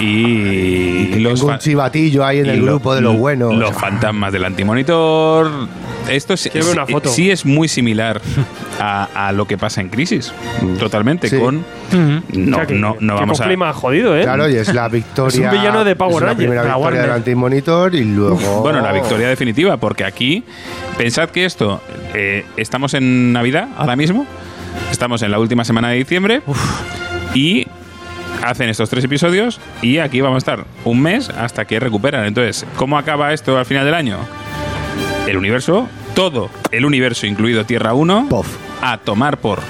Y, 0.00 1.14
los 1.20 1.42
un 1.42 1.58
chivatillo 1.58 2.24
ahí 2.24 2.38
en 2.38 2.46
el 2.46 2.60
lo- 2.60 2.66
grupo 2.72 2.94
de 2.94 3.00
los 3.02 3.16
buenos. 3.16 3.54
Los 3.54 3.74
fantasmas 3.76 4.32
del 4.32 4.44
antimonitor. 4.44 5.50
Esto 6.08 6.34
es, 6.34 6.50
ver 6.52 6.64
una 6.72 6.86
foto. 6.86 7.08
sí 7.10 7.30
es 7.30 7.44
muy 7.44 7.68
similar 7.68 8.20
a, 8.80 9.08
a 9.28 9.32
lo 9.32 9.46
que 9.46 9.58
pasa 9.58 9.80
en 9.80 9.88
Crisis. 9.90 10.32
Totalmente. 10.78 11.28
Sí. 11.28 11.38
Con. 11.38 11.64
No, 12.32 12.56
O 12.56 12.58
sea, 12.58 12.66
que- 12.66 12.74
no, 12.74 12.96
no 13.00 13.14
que 13.14 13.20
vamos 13.20 13.40
a. 13.40 13.56
más 13.56 13.76
jodido, 13.76 14.16
¿eh? 14.16 14.22
Claro, 14.22 14.48
y 14.48 14.56
es 14.56 14.72
la 14.72 14.88
victoria. 14.90 15.28
Es 15.28 15.44
un 15.44 15.50
villano 15.50 15.84
de 15.84 15.94
Power 15.96 16.22
Rangers, 16.22 16.36
primera 16.38 16.62
la 16.62 16.68
victoria 16.68 16.84
Warner. 16.84 17.02
del 17.02 17.10
Anti-Monitor 17.12 17.94
y 17.94 18.04
luego. 18.04 18.62
Bueno, 18.62 18.80
la 18.80 18.92
victoria 18.92 19.28
definitiva, 19.28 19.76
porque 19.76 20.04
aquí, 20.04 20.42
pensad 20.96 21.28
que 21.28 21.44
esto, 21.44 21.80
eh, 22.14 22.44
estamos 22.56 22.94
en 22.94 23.32
Navidad 23.32 23.68
ahora 23.76 23.96
mismo, 23.96 24.26
estamos 25.00 25.22
en 25.22 25.30
la 25.30 25.38
última 25.38 25.64
semana 25.64 25.88
de 25.88 25.96
diciembre 25.96 26.42
y 27.34 27.66
hacen 28.42 28.68
estos 28.68 28.90
tres 28.90 29.02
episodios 29.02 29.58
y 29.80 29.96
aquí 29.96 30.20
vamos 30.20 30.34
a 30.34 30.38
estar 30.52 30.66
un 30.84 31.00
mes 31.00 31.30
hasta 31.30 31.64
que 31.64 31.80
recuperan. 31.80 32.26
Entonces, 32.26 32.66
¿cómo 32.76 32.98
acaba 32.98 33.32
esto 33.32 33.56
al 33.56 33.64
final 33.64 33.86
del 33.86 33.94
año? 33.94 34.18
El 35.26 35.38
universo, 35.38 35.88
todo 36.14 36.50
el 36.70 36.84
universo, 36.84 37.26
incluido 37.26 37.64
Tierra 37.64 37.94
1, 37.94 38.26
Pof. 38.28 38.69
A 38.82 38.98
tomar 38.98 39.38
por, 39.38 39.60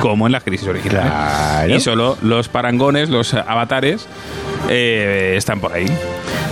como 0.00 0.26
en 0.26 0.32
las 0.32 0.42
crisis 0.44 0.66
originales. 0.68 1.10
Claro. 1.10 1.74
Y 1.74 1.80
solo 1.80 2.16
los 2.22 2.48
parangones, 2.48 3.08
los 3.10 3.34
avatares, 3.34 4.06
eh, 4.68 5.34
están 5.36 5.60
por 5.60 5.72
ahí. 5.72 5.86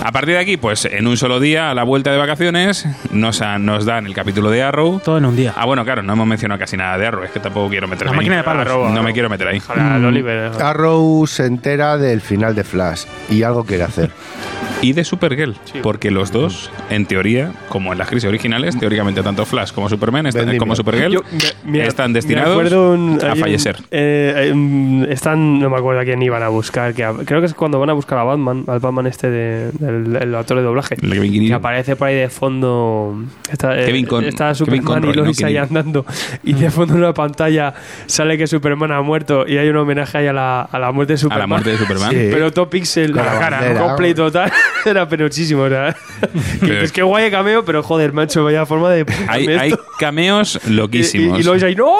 A 0.01 0.13
partir 0.13 0.35
de 0.35 0.39
aquí, 0.39 0.55
pues 0.55 0.85
en 0.85 1.07
un 1.07 1.17
solo 1.17 1.41
día, 1.41 1.71
a 1.71 1.73
la 1.75 1.83
vuelta 1.83 2.09
de 2.11 2.17
vacaciones, 2.17 2.85
nos, 3.11 3.41
han- 3.41 3.65
nos 3.65 3.83
dan 3.85 4.05
el 4.05 4.13
capítulo 4.13 4.49
de 4.49 4.63
Arrow. 4.63 5.01
Todo 5.03 5.17
en 5.17 5.25
un 5.25 5.35
día. 5.35 5.53
Ah, 5.57 5.65
bueno, 5.65 5.83
claro, 5.83 6.01
no 6.03 6.13
hemos 6.13 6.25
mencionado 6.25 6.57
casi 6.57 6.77
nada 6.77 6.97
de 6.97 7.05
Arrow, 7.05 7.23
es 7.25 7.31
que 7.31 7.41
tampoco 7.41 7.69
quiero 7.69 7.87
meterme 7.87 8.11
La 8.11 8.15
máquina 8.17 8.35
ahí. 8.35 8.39
de 8.39 8.43
palos. 8.45 8.61
Arrow, 8.65 8.83
No 8.85 8.91
Arrow. 8.93 9.03
me 9.03 9.13
quiero 9.13 9.29
meter 9.29 9.47
ahí. 9.49 9.57
Ojalá, 9.57 9.97
el 9.97 10.05
Oliver. 10.05 10.51
Arrow 10.61 11.27
se 11.27 11.45
entera 11.47 11.97
del 11.97 12.21
final 12.21 12.55
de 12.55 12.63
Flash 12.63 13.03
y 13.29 13.43
algo 13.43 13.65
quiere 13.65 13.83
hacer. 13.83 14.09
Y 14.81 14.93
de 14.93 15.03
Supergirl, 15.03 15.55
Sí. 15.65 15.79
porque 15.83 16.09
los 16.09 16.31
dos, 16.31 16.71
en 16.89 17.05
teoría, 17.05 17.51
como 17.67 17.91
en 17.91 17.99
las 17.99 18.07
crisis 18.07 18.27
originales, 18.29 18.77
teóricamente 18.79 19.21
tanto 19.21 19.45
Flash 19.45 19.71
como 19.73 19.89
Superman 19.89 20.25
están, 20.27 20.57
como 20.57 20.75
Supergirl 20.75 21.11
Yo, 21.11 21.21
me- 21.65 21.71
mira, 21.71 21.85
están 21.85 22.13
destinados 22.13 22.71
un- 22.71 23.19
a 23.21 23.33
un- 23.33 23.37
fallecer. 23.39 23.75
eh, 23.91 24.51
eh, 24.53 25.07
están, 25.09 25.59
no 25.59 25.69
me 25.69 25.77
acuerdo 25.77 25.99
a 25.99 26.05
quién 26.05 26.21
iban 26.21 26.43
a 26.43 26.47
buscar. 26.47 26.93
Que, 26.93 27.03
a- 27.03 27.13
creo 27.25 27.41
que 27.41 27.47
es 27.47 27.53
cuando 27.53 27.77
van 27.79 27.89
a 27.89 27.93
buscar 27.93 28.19
a 28.19 28.23
Batman, 28.23 28.63
al 28.67 28.79
Batman 28.79 29.07
este 29.07 29.29
de- 29.29 29.71
del 29.73 30.15
el 30.15 30.35
actor 30.35 30.55
de 30.57 30.63
doblaje. 30.63 30.95
El 31.01 31.11
Kevin 31.11 31.47
Que 31.47 31.53
aparece 31.53 31.95
por 31.97 32.07
ahí 32.07 32.15
de 32.15 32.29
fondo. 32.29 33.15
Está, 33.51 33.77
eh, 33.81 33.85
Kevin 33.85 34.05
Con- 34.05 34.23
está 34.23 34.45
Kevin 34.45 34.55
Superman 34.55 34.85
Conroy, 34.85 35.11
y 35.11 35.15
Lois 35.17 35.41
no 35.41 35.47
ahí 35.47 35.57
andando. 35.57 36.05
Y 36.43 36.53
de 36.53 36.69
fondo 36.71 36.93
en 36.93 36.99
una 37.01 37.13
pantalla 37.13 37.73
sale 38.05 38.37
que 38.37 38.47
Superman 38.47 38.91
ha 38.93 39.01
muerto. 39.01 39.45
Y 39.47 39.57
hay 39.57 39.67
un 39.69 39.75
homenaje 39.77 40.19
ahí 40.19 40.27
a 40.27 40.33
la, 40.33 40.61
a 40.61 40.79
la 40.79 40.91
muerte 40.93 41.13
de 41.13 41.15
A 41.15 41.17
Superman. 41.17 41.39
la 41.41 41.47
muerte 41.47 41.69
de 41.71 41.77
Superman. 41.77 42.11
Sí. 42.11 42.17
Pero 42.31 42.51
todo 42.53 42.69
pixel, 42.69 43.13
la 43.13 43.23
la 43.25 43.39
cara, 43.39 43.73
cosplay 43.77 44.13
total. 44.13 44.51
Era 44.85 45.07
penochísimo. 45.07 45.63
o 45.63 45.69
sea. 45.69 45.95
Que 46.21 46.67
Pero- 46.67 46.81
es 46.81 46.91
que 46.91 47.01
guay 47.01 47.25
el 47.25 47.31
cameo, 47.31 47.63
pero 47.63 47.81
joder, 47.81 48.11
macho, 48.13 48.43
vaya 48.43 48.65
forma 48.65 48.89
de. 48.89 49.05
Hay, 49.27 49.47
hay 49.47 49.73
cameos 49.99 50.59
Y, 50.67 50.71
loquísimos. 50.71 51.37
y, 51.37 51.41
y 51.41 51.43
Lois 51.43 51.63
ahí, 51.63 51.75
no, 51.75 51.95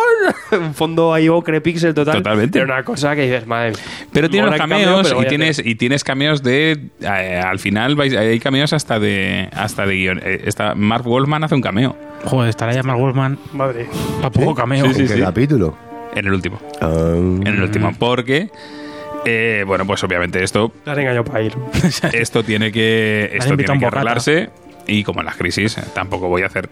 un 0.51 0.73
fondo 0.73 1.13
ahí 1.13 1.29
ocre 1.29 1.61
pixel 1.61 1.93
total. 1.93 2.15
Totalmente. 2.17 2.59
Era 2.59 2.65
una 2.75 2.83
cosa 2.83 3.15
que 3.15 3.23
dices, 3.23 3.47
madre. 3.47 3.73
Pero 4.11 4.29
tiene 4.29 4.47
cameo, 4.57 4.85
cameos 4.87 5.07
pero 5.09 5.23
y 5.23 5.27
tienes 5.27 5.61
y 5.63 5.75
tienes 5.75 6.03
cameos 6.03 6.43
de 6.43 6.79
eh, 7.01 7.41
al 7.45 7.59
final 7.59 7.95
vais- 7.95 8.17
hay 8.17 8.39
cameos 8.39 8.73
hasta 8.73 8.99
de 8.99 9.47
hasta 9.53 9.85
de 9.85 9.95
guion. 9.95 10.19
Eh, 10.23 10.41
está 10.45 10.75
Mark 10.75 11.03
Wolfman 11.05 11.43
hace 11.43 11.55
un 11.55 11.61
cameo 11.61 11.95
Joder, 12.25 12.49
estará 12.49 12.73
ya 12.73 12.83
Mark 12.83 12.99
Wolfman. 12.99 13.37
Madre. 13.53 13.87
A 14.21 14.29
poco 14.29 14.53
cameo. 14.55 14.85
Sí, 14.87 14.93
sí, 14.93 15.01
¿En 15.03 15.07
qué 15.07 15.13
sí. 15.15 15.21
capítulo? 15.21 15.77
en 16.15 16.25
el 16.25 16.33
último, 16.33 16.59
Ah. 16.81 17.13
en 17.15 17.45
el 17.47 17.61
último 17.61 17.93
porque 17.97 18.49
eh, 19.25 19.63
bueno, 19.65 19.85
pues 19.85 20.03
obviamente 20.03 20.43
esto 20.43 20.71
engañado 20.85 21.23
para 21.23 21.41
ir. 21.41 21.53
esto 22.13 22.43
tiene 22.43 22.71
que 22.71 23.29
esto 23.33 23.55
tiene 23.55 23.79
que 23.79 23.85
arreglarse 23.85 24.49
y 24.87 25.03
como 25.03 25.19
en 25.19 25.27
las 25.27 25.35
crisis 25.35 25.77
eh, 25.77 25.83
tampoco 25.93 26.27
voy 26.27 26.43
a 26.43 26.47
hacer 26.47 26.69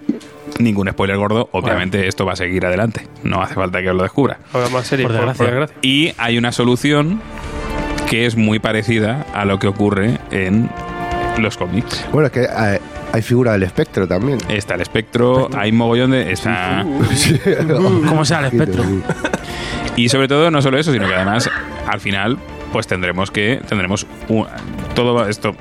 ningún 0.60 0.90
spoiler 0.90 1.18
gordo, 1.18 1.50
obviamente 1.52 2.08
esto 2.08 2.26
va 2.26 2.34
a 2.34 2.36
seguir 2.36 2.66
adelante. 2.66 3.08
No 3.24 3.42
hace 3.42 3.54
falta 3.54 3.82
que 3.82 3.90
os 3.90 3.96
lo 3.96 4.04
descubra. 4.04 4.40
Más 4.72 4.88
serio, 4.88 5.08
Por 5.08 5.14
desgracia. 5.16 5.38
por 5.38 5.46
desgracia. 5.48 5.78
Y 5.82 6.14
hay 6.18 6.38
una 6.38 6.52
solución 6.52 7.22
que 8.10 8.26
es 8.26 8.36
muy 8.36 8.60
parecida 8.60 9.26
a 9.34 9.46
lo 9.46 9.60
que 9.60 9.68
ocurre 9.68 10.18
en 10.32 10.70
los 11.38 11.58
cómics. 11.58 12.06
Bueno, 12.12 12.28
es 12.28 12.32
que 12.32 12.44
eh, 12.44 12.80
hay 13.12 13.22
figura 13.22 13.52
del 13.52 13.64
espectro 13.64 14.08
también. 14.08 14.40
Está 14.50 14.76
el 14.76 14.82
espectro, 14.82 15.50
hay 15.56 15.72
mogollón 15.72 16.12
de. 16.12 16.32
Está, 16.32 16.86
¿Cómo 18.08 18.26
sea 18.26 18.40
el 18.40 18.46
espectro? 18.46 18.84
y 19.96 20.10
sobre 20.10 20.28
todo, 20.28 20.50
no 20.52 20.62
solo 20.62 20.78
eso, 20.78 20.92
sino 20.92 21.08
que 21.08 21.16
además, 21.16 21.50
al 21.88 22.00
final, 22.00 22.38
pues 22.72 22.88
tendremos 22.88 23.32
que. 23.32 23.62
Tendremos 23.68 24.06
un- 24.30 24.46
todo 24.96 25.28
esto. 25.28 25.56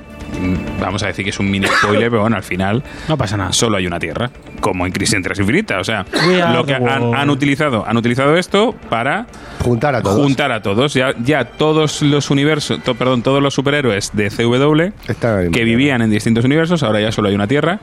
Vamos 0.80 1.02
a 1.04 1.06
decir 1.06 1.24
que 1.24 1.30
es 1.30 1.38
un 1.38 1.48
mini 1.50 1.66
spoiler, 1.68 2.10
pero 2.10 2.22
bueno, 2.22 2.36
al 2.36 2.42
final 2.42 2.82
No 3.08 3.16
pasa 3.16 3.36
nada. 3.36 3.52
solo 3.52 3.76
hay 3.76 3.86
una 3.86 4.00
Tierra, 4.00 4.28
como 4.60 4.84
en 4.84 4.90
Crisis 4.92 5.14
en 5.14 5.22
Tierra 5.22 5.36
Infinita. 5.38 5.78
O 5.78 5.84
sea, 5.84 6.04
lo 6.52 6.66
que 6.66 6.74
han, 6.74 7.30
utilizado, 7.30 7.86
han 7.86 7.96
utilizado 7.96 8.36
esto 8.36 8.74
para 8.90 9.26
Juntar 9.60 9.94
a 9.94 10.02
todos. 10.02 10.20
juntar 10.20 10.50
a 10.50 10.60
todos. 10.62 10.94
Ya, 10.94 11.14
ya 11.22 11.44
todos 11.44 12.02
los 12.02 12.28
universos, 12.30 12.82
to- 12.82 12.96
perdón, 12.96 13.22
todos 13.22 13.40
los 13.40 13.54
superhéroes 13.54 14.10
de 14.14 14.28
CW 14.30 15.50
que 15.52 15.64
vivían 15.64 16.02
en 16.02 16.10
distintos 16.10 16.44
universos, 16.44 16.82
ahora 16.82 17.00
ya 17.00 17.12
solo 17.12 17.28
hay 17.28 17.34
una 17.36 17.46
Tierra. 17.46 17.78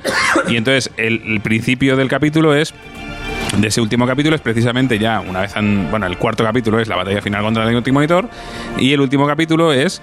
Y 0.48 0.58
entonces 0.58 0.92
el, 0.98 1.22
el 1.26 1.40
principio 1.42 1.96
del 1.96 2.10
capítulo 2.10 2.54
es. 2.54 2.74
De 3.58 3.68
ese 3.68 3.82
último 3.82 4.08
capítulo 4.08 4.36
es 4.36 4.42
precisamente 4.42 4.98
ya 4.98 5.20
una 5.22 5.42
vez 5.42 5.56
han. 5.56 5.90
Bueno, 5.92 6.08
el 6.08 6.18
cuarto 6.18 6.44
capítulo 6.44 6.80
es 6.80 6.88
la 6.88 6.96
batalla 6.96 7.22
final 7.22 7.44
contra 7.44 7.70
el 7.70 7.76
Anti-Monitor. 7.76 8.30
Y 8.80 8.94
el 8.94 9.02
último 9.02 9.28
capítulo 9.28 9.72
es 9.72 10.02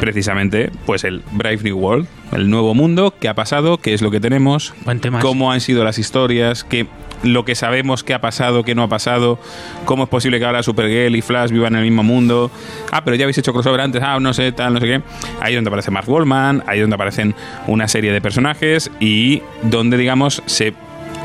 precisamente 0.00 0.70
pues 0.86 1.04
el 1.04 1.22
Brave 1.32 1.58
New 1.62 1.78
World, 1.78 2.06
el 2.32 2.50
nuevo 2.50 2.74
mundo, 2.74 3.14
qué 3.18 3.28
ha 3.28 3.34
pasado, 3.34 3.78
qué 3.78 3.94
es 3.94 4.02
lo 4.02 4.10
que 4.10 4.20
tenemos, 4.20 4.74
cómo 5.20 5.52
han 5.52 5.60
sido 5.60 5.84
las 5.84 5.98
historias, 5.98 6.64
qué, 6.64 6.86
lo 7.22 7.44
que 7.44 7.54
sabemos 7.54 8.04
que 8.04 8.12
ha 8.12 8.20
pasado, 8.20 8.64
qué 8.64 8.74
no 8.74 8.82
ha 8.82 8.88
pasado, 8.88 9.38
cómo 9.84 10.04
es 10.04 10.08
posible 10.08 10.38
que 10.38 10.44
ahora 10.44 10.62
Supergirl 10.62 11.16
y 11.16 11.22
Flash 11.22 11.50
vivan 11.50 11.74
en 11.74 11.80
el 11.80 11.84
mismo 11.84 12.02
mundo. 12.02 12.50
Ah, 12.90 13.04
pero 13.04 13.16
ya 13.16 13.24
habéis 13.24 13.38
hecho 13.38 13.52
crossover 13.52 13.80
antes, 13.80 14.02
ah, 14.02 14.18
no 14.20 14.34
sé, 14.34 14.52
tal, 14.52 14.74
no 14.74 14.80
sé 14.80 14.86
qué. 14.86 15.02
Ahí 15.40 15.54
es 15.54 15.56
donde 15.56 15.68
aparece 15.68 15.90
Mark 15.90 16.08
Wallman, 16.08 16.62
ahí 16.66 16.78
es 16.78 16.82
donde 16.82 16.94
aparecen 16.94 17.34
una 17.66 17.88
serie 17.88 18.12
de 18.12 18.20
personajes 18.20 18.90
y 19.00 19.42
donde, 19.62 19.96
digamos, 19.96 20.42
se, 20.46 20.74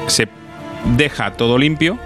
se 0.08 0.28
deja 0.98 1.32
todo 1.34 1.58
limpio 1.58 1.98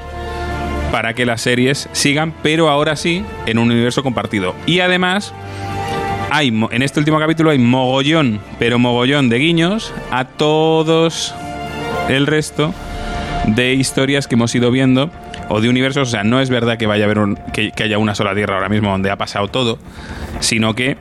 para 0.91 1.13
que 1.13 1.25
las 1.25 1.41
series 1.41 1.89
sigan, 1.91 2.33
pero 2.43 2.69
ahora 2.69 2.95
sí 2.95 3.23
en 3.45 3.57
un 3.57 3.71
universo 3.71 4.03
compartido. 4.03 4.53
Y 4.65 4.79
además, 4.79 5.33
hay 6.29 6.49
en 6.71 6.81
este 6.83 6.99
último 6.99 7.19
capítulo 7.19 7.49
hay 7.49 7.57
mogollón, 7.59 8.39
pero 8.59 8.77
mogollón 8.79 9.29
de 9.29 9.39
guiños 9.39 9.91
a 10.11 10.25
todos 10.25 11.33
el 12.09 12.27
resto 12.27 12.73
de 13.47 13.73
historias 13.73 14.27
que 14.27 14.35
hemos 14.35 14.53
ido 14.55 14.69
viendo 14.71 15.09
o 15.49 15.61
de 15.61 15.69
universos. 15.69 16.07
O 16.07 16.11
sea, 16.11 16.23
no 16.23 16.39
es 16.41 16.49
verdad 16.49 16.77
que 16.77 16.85
vaya 16.85 17.03
a 17.03 17.05
haber 17.05 17.19
un- 17.19 17.35
que, 17.53 17.71
que 17.71 17.83
haya 17.83 17.97
una 17.97 18.13
sola 18.15 18.35
tierra 18.35 18.55
ahora 18.55 18.69
mismo 18.69 18.91
donde 18.91 19.09
ha 19.11 19.15
pasado 19.17 19.47
todo, 19.47 19.79
sino 20.39 20.75
que 20.75 20.97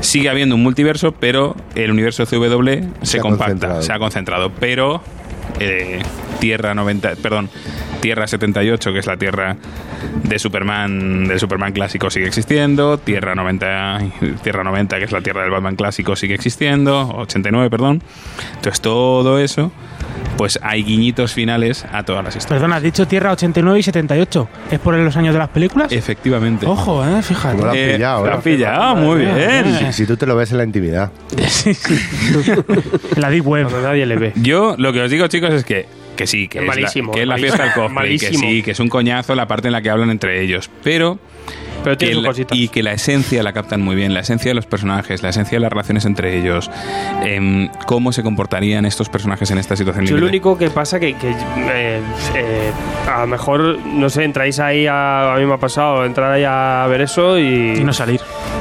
sigue 0.00 0.30
habiendo 0.30 0.54
un 0.54 0.62
multiverso, 0.62 1.12
pero 1.12 1.54
el 1.74 1.90
universo 1.90 2.24
CW 2.24 2.64
se, 3.02 3.06
Se 3.06 3.18
ha 3.18 3.20
compacta, 3.20 3.44
concentrado. 3.52 3.82
se 3.82 3.92
ha 3.92 3.98
concentrado. 3.98 4.50
Pero 4.58 5.02
eh, 5.60 6.00
Tierra 6.40 6.74
90, 6.74 7.16
perdón, 7.22 7.48
Tierra 8.00 8.26
78, 8.26 8.92
que 8.92 8.98
es 8.98 9.06
la 9.06 9.16
Tierra 9.16 9.56
de 10.24 10.38
Superman, 10.38 11.28
del 11.28 11.38
Superman 11.38 11.72
clásico 11.72 12.10
sigue 12.10 12.26
existiendo, 12.26 12.98
Tierra 12.98 13.34
90, 13.34 14.00
Tierra 14.42 14.64
90, 14.64 14.98
que 14.98 15.04
es 15.04 15.12
la 15.12 15.20
Tierra 15.20 15.42
del 15.42 15.50
Batman 15.50 15.76
clásico 15.76 16.16
sigue 16.16 16.34
existiendo, 16.34 17.08
89, 17.16 17.68
perdón. 17.70 18.02
Entonces 18.56 18.80
todo 18.80 19.38
eso 19.38 19.70
pues 20.36 20.58
hay 20.62 20.82
guiñitos 20.82 21.34
finales 21.34 21.84
a 21.92 22.02
todas 22.02 22.24
las 22.24 22.34
historias. 22.34 22.60
Perdona, 22.62 22.76
has 22.76 22.82
dicho 22.82 23.06
Tierra 23.06 23.32
89 23.32 23.78
y 23.78 23.82
78. 23.82 24.48
¿Es 24.70 24.78
por 24.78 24.94
los 24.94 25.14
años 25.18 25.34
de 25.34 25.38
las 25.38 25.50
películas? 25.50 25.92
Efectivamente. 25.92 26.64
Ojo, 26.66 27.04
eh, 27.04 27.22
fíjate. 27.22 27.58
Lo 27.62 27.68
has 27.68 27.76
Eh, 27.76 27.92
pillado, 27.96 28.26
lo 28.26 28.32
has 28.32 28.42
pillado, 28.42 28.96
muy 28.96 29.20
bien. 29.20 29.76
Si, 29.78 29.92
si 29.92 30.06
tú 30.06 30.16
te 30.16 30.24
lo 30.24 30.36
ves 30.36 30.50
en 30.52 30.58
la 30.58 30.64
intimidad. 30.64 31.10
Sí, 31.46 31.74
sí. 31.74 31.94
la 33.16 33.28
Deep 33.28 33.46
Web. 33.46 33.68
Cuando 33.68 33.88
nadie 33.88 34.06
le 34.06 34.16
ve. 34.16 34.32
Yo 34.36 34.76
lo 34.78 34.94
que 34.94 35.02
os 35.02 35.10
digo, 35.10 35.26
chicos, 35.26 35.52
es 35.52 35.64
que, 35.64 35.86
que 36.16 36.26
sí, 36.26 36.48
que 36.48 36.58
Es 36.58 36.62
es, 36.64 36.68
malísimo, 36.68 37.12
la, 37.12 37.14
que 37.16 37.22
es 37.22 37.28
la 37.28 37.36
fiesta 37.38 37.62
del 37.64 37.72
cosplay, 37.72 38.18
que 38.18 38.26
malísimo. 38.26 38.50
sí, 38.50 38.62
que 38.62 38.70
es 38.72 38.80
un 38.80 38.88
coñazo 38.88 39.34
la 39.34 39.46
parte 39.48 39.68
en 39.68 39.72
la 39.72 39.82
que 39.82 39.90
hablan 39.90 40.10
entre 40.10 40.42
ellos. 40.42 40.70
Pero 40.84 41.18
Pero 41.82 41.96
tiene 41.96 42.14
que 42.16 42.20
la- 42.20 42.46
y 42.52 42.68
que 42.68 42.82
la 42.82 42.92
esencia 42.92 43.42
la 43.42 43.52
captan 43.54 43.80
muy 43.80 43.96
bien, 43.96 44.12
la 44.12 44.20
esencia 44.20 44.50
de 44.50 44.54
los 44.54 44.66
personajes, 44.66 45.22
la 45.22 45.30
esencia 45.30 45.56
de 45.56 45.60
las 45.60 45.70
relaciones 45.72 46.04
entre 46.04 46.38
ellos, 46.38 46.70
em, 47.24 47.68
cómo 47.86 48.12
se 48.12 48.22
comportarían 48.22 48.84
estos 48.84 49.08
personajes 49.08 49.50
en 49.50 49.56
esta 49.58 49.76
situación. 49.76 50.04
Yo 50.06 50.18
lo 50.18 50.26
único 50.26 50.58
que 50.58 50.68
pasa 50.70 51.00
que, 51.00 51.14
que 51.14 51.30
eh, 51.30 52.00
eh, 52.34 52.70
a 53.10 53.20
lo 53.22 53.26
mejor, 53.28 53.78
no 53.86 54.10
sé, 54.10 54.24
entráis 54.24 54.58
ahí, 54.60 54.86
a, 54.86 55.34
a 55.34 55.38
mí 55.38 55.46
me 55.46 55.54
ha 55.54 55.58
pasado, 55.58 56.04
entrar 56.04 56.30
ahí 56.32 56.44
a 56.46 56.86
ver 56.88 57.00
eso 57.00 57.38
y... 57.38 57.78
Y 57.78 57.84
no 57.84 57.92
salir. 57.94 58.20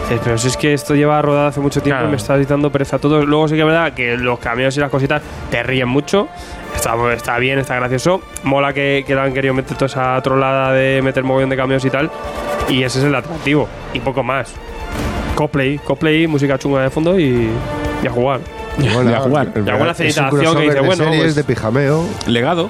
Dices, 0.10 0.22
pero 0.24 0.38
si 0.40 0.48
es 0.48 0.58
que 0.58 0.74
esto 0.74 0.96
lleva 0.96 1.22
rodado 1.22 1.48
hace 1.50 1.60
mucho 1.60 1.82
tiempo 1.82 1.98
Claro. 2.00 2.08
y 2.08 2.12
me 2.12 2.18
está 2.18 2.38
dando 2.38 2.72
pereza 2.72 2.96
a 2.96 3.00
todos. 3.00 3.26
Luego 3.26 3.48
sí 3.48 3.54
que 3.56 3.62
es 3.62 3.66
verdad 3.68 3.94
que 3.94 4.18
los 4.18 4.40
cameos 4.40 4.76
y 4.76 4.80
las 4.80 4.90
cositas 4.90 5.22
te 5.52 5.62
ríen 5.62 5.88
mucho. 5.88 6.28
Está, 6.76 6.96
está 7.14 7.38
bien, 7.38 7.60
está 7.60 7.76
gracioso. 7.76 8.22
Mola 8.44 8.74
que, 8.74 9.04
que 9.06 9.14
han 9.14 9.34
querido 9.34 9.54
meter 9.54 9.78
toda 9.78 9.86
esa 9.88 10.20
trolada 10.24 10.72
de 10.74 11.02
meter 11.04 11.24
mogollón 11.24 11.50
de 11.50 11.58
cameos 11.58 11.86
y 11.86 11.90
tal. 11.92 12.10
Y 12.70 12.82
ese 12.84 13.00
es 13.00 13.06
el 13.06 13.14
atractivo. 13.14 13.68
Y 13.94 14.00
poco 14.00 14.24
más. 14.24 14.54
Cosplay, 15.36 15.78
cosplay, 15.80 16.26
música 16.28 16.58
chunga 16.58 16.82
de 16.82 16.90
fondo 16.90 17.20
y, 17.20 17.50
y 18.04 18.08
a 18.08 18.10
jugar. 18.12 18.40
Mola. 18.88 19.10
de 19.12 19.16
a 19.16 19.20
jugar. 19.22 19.52
En 19.56 19.68
Y 19.68 19.70
alguna 19.70 19.92
acción 19.92 20.56
que 20.56 20.62
dice, 20.64 20.80
bueno, 20.80 20.96
series 21.04 21.22
pues- 21.24 21.36
de 21.36 21.44
pijameo. 21.44 22.08
Legado. 22.28 22.70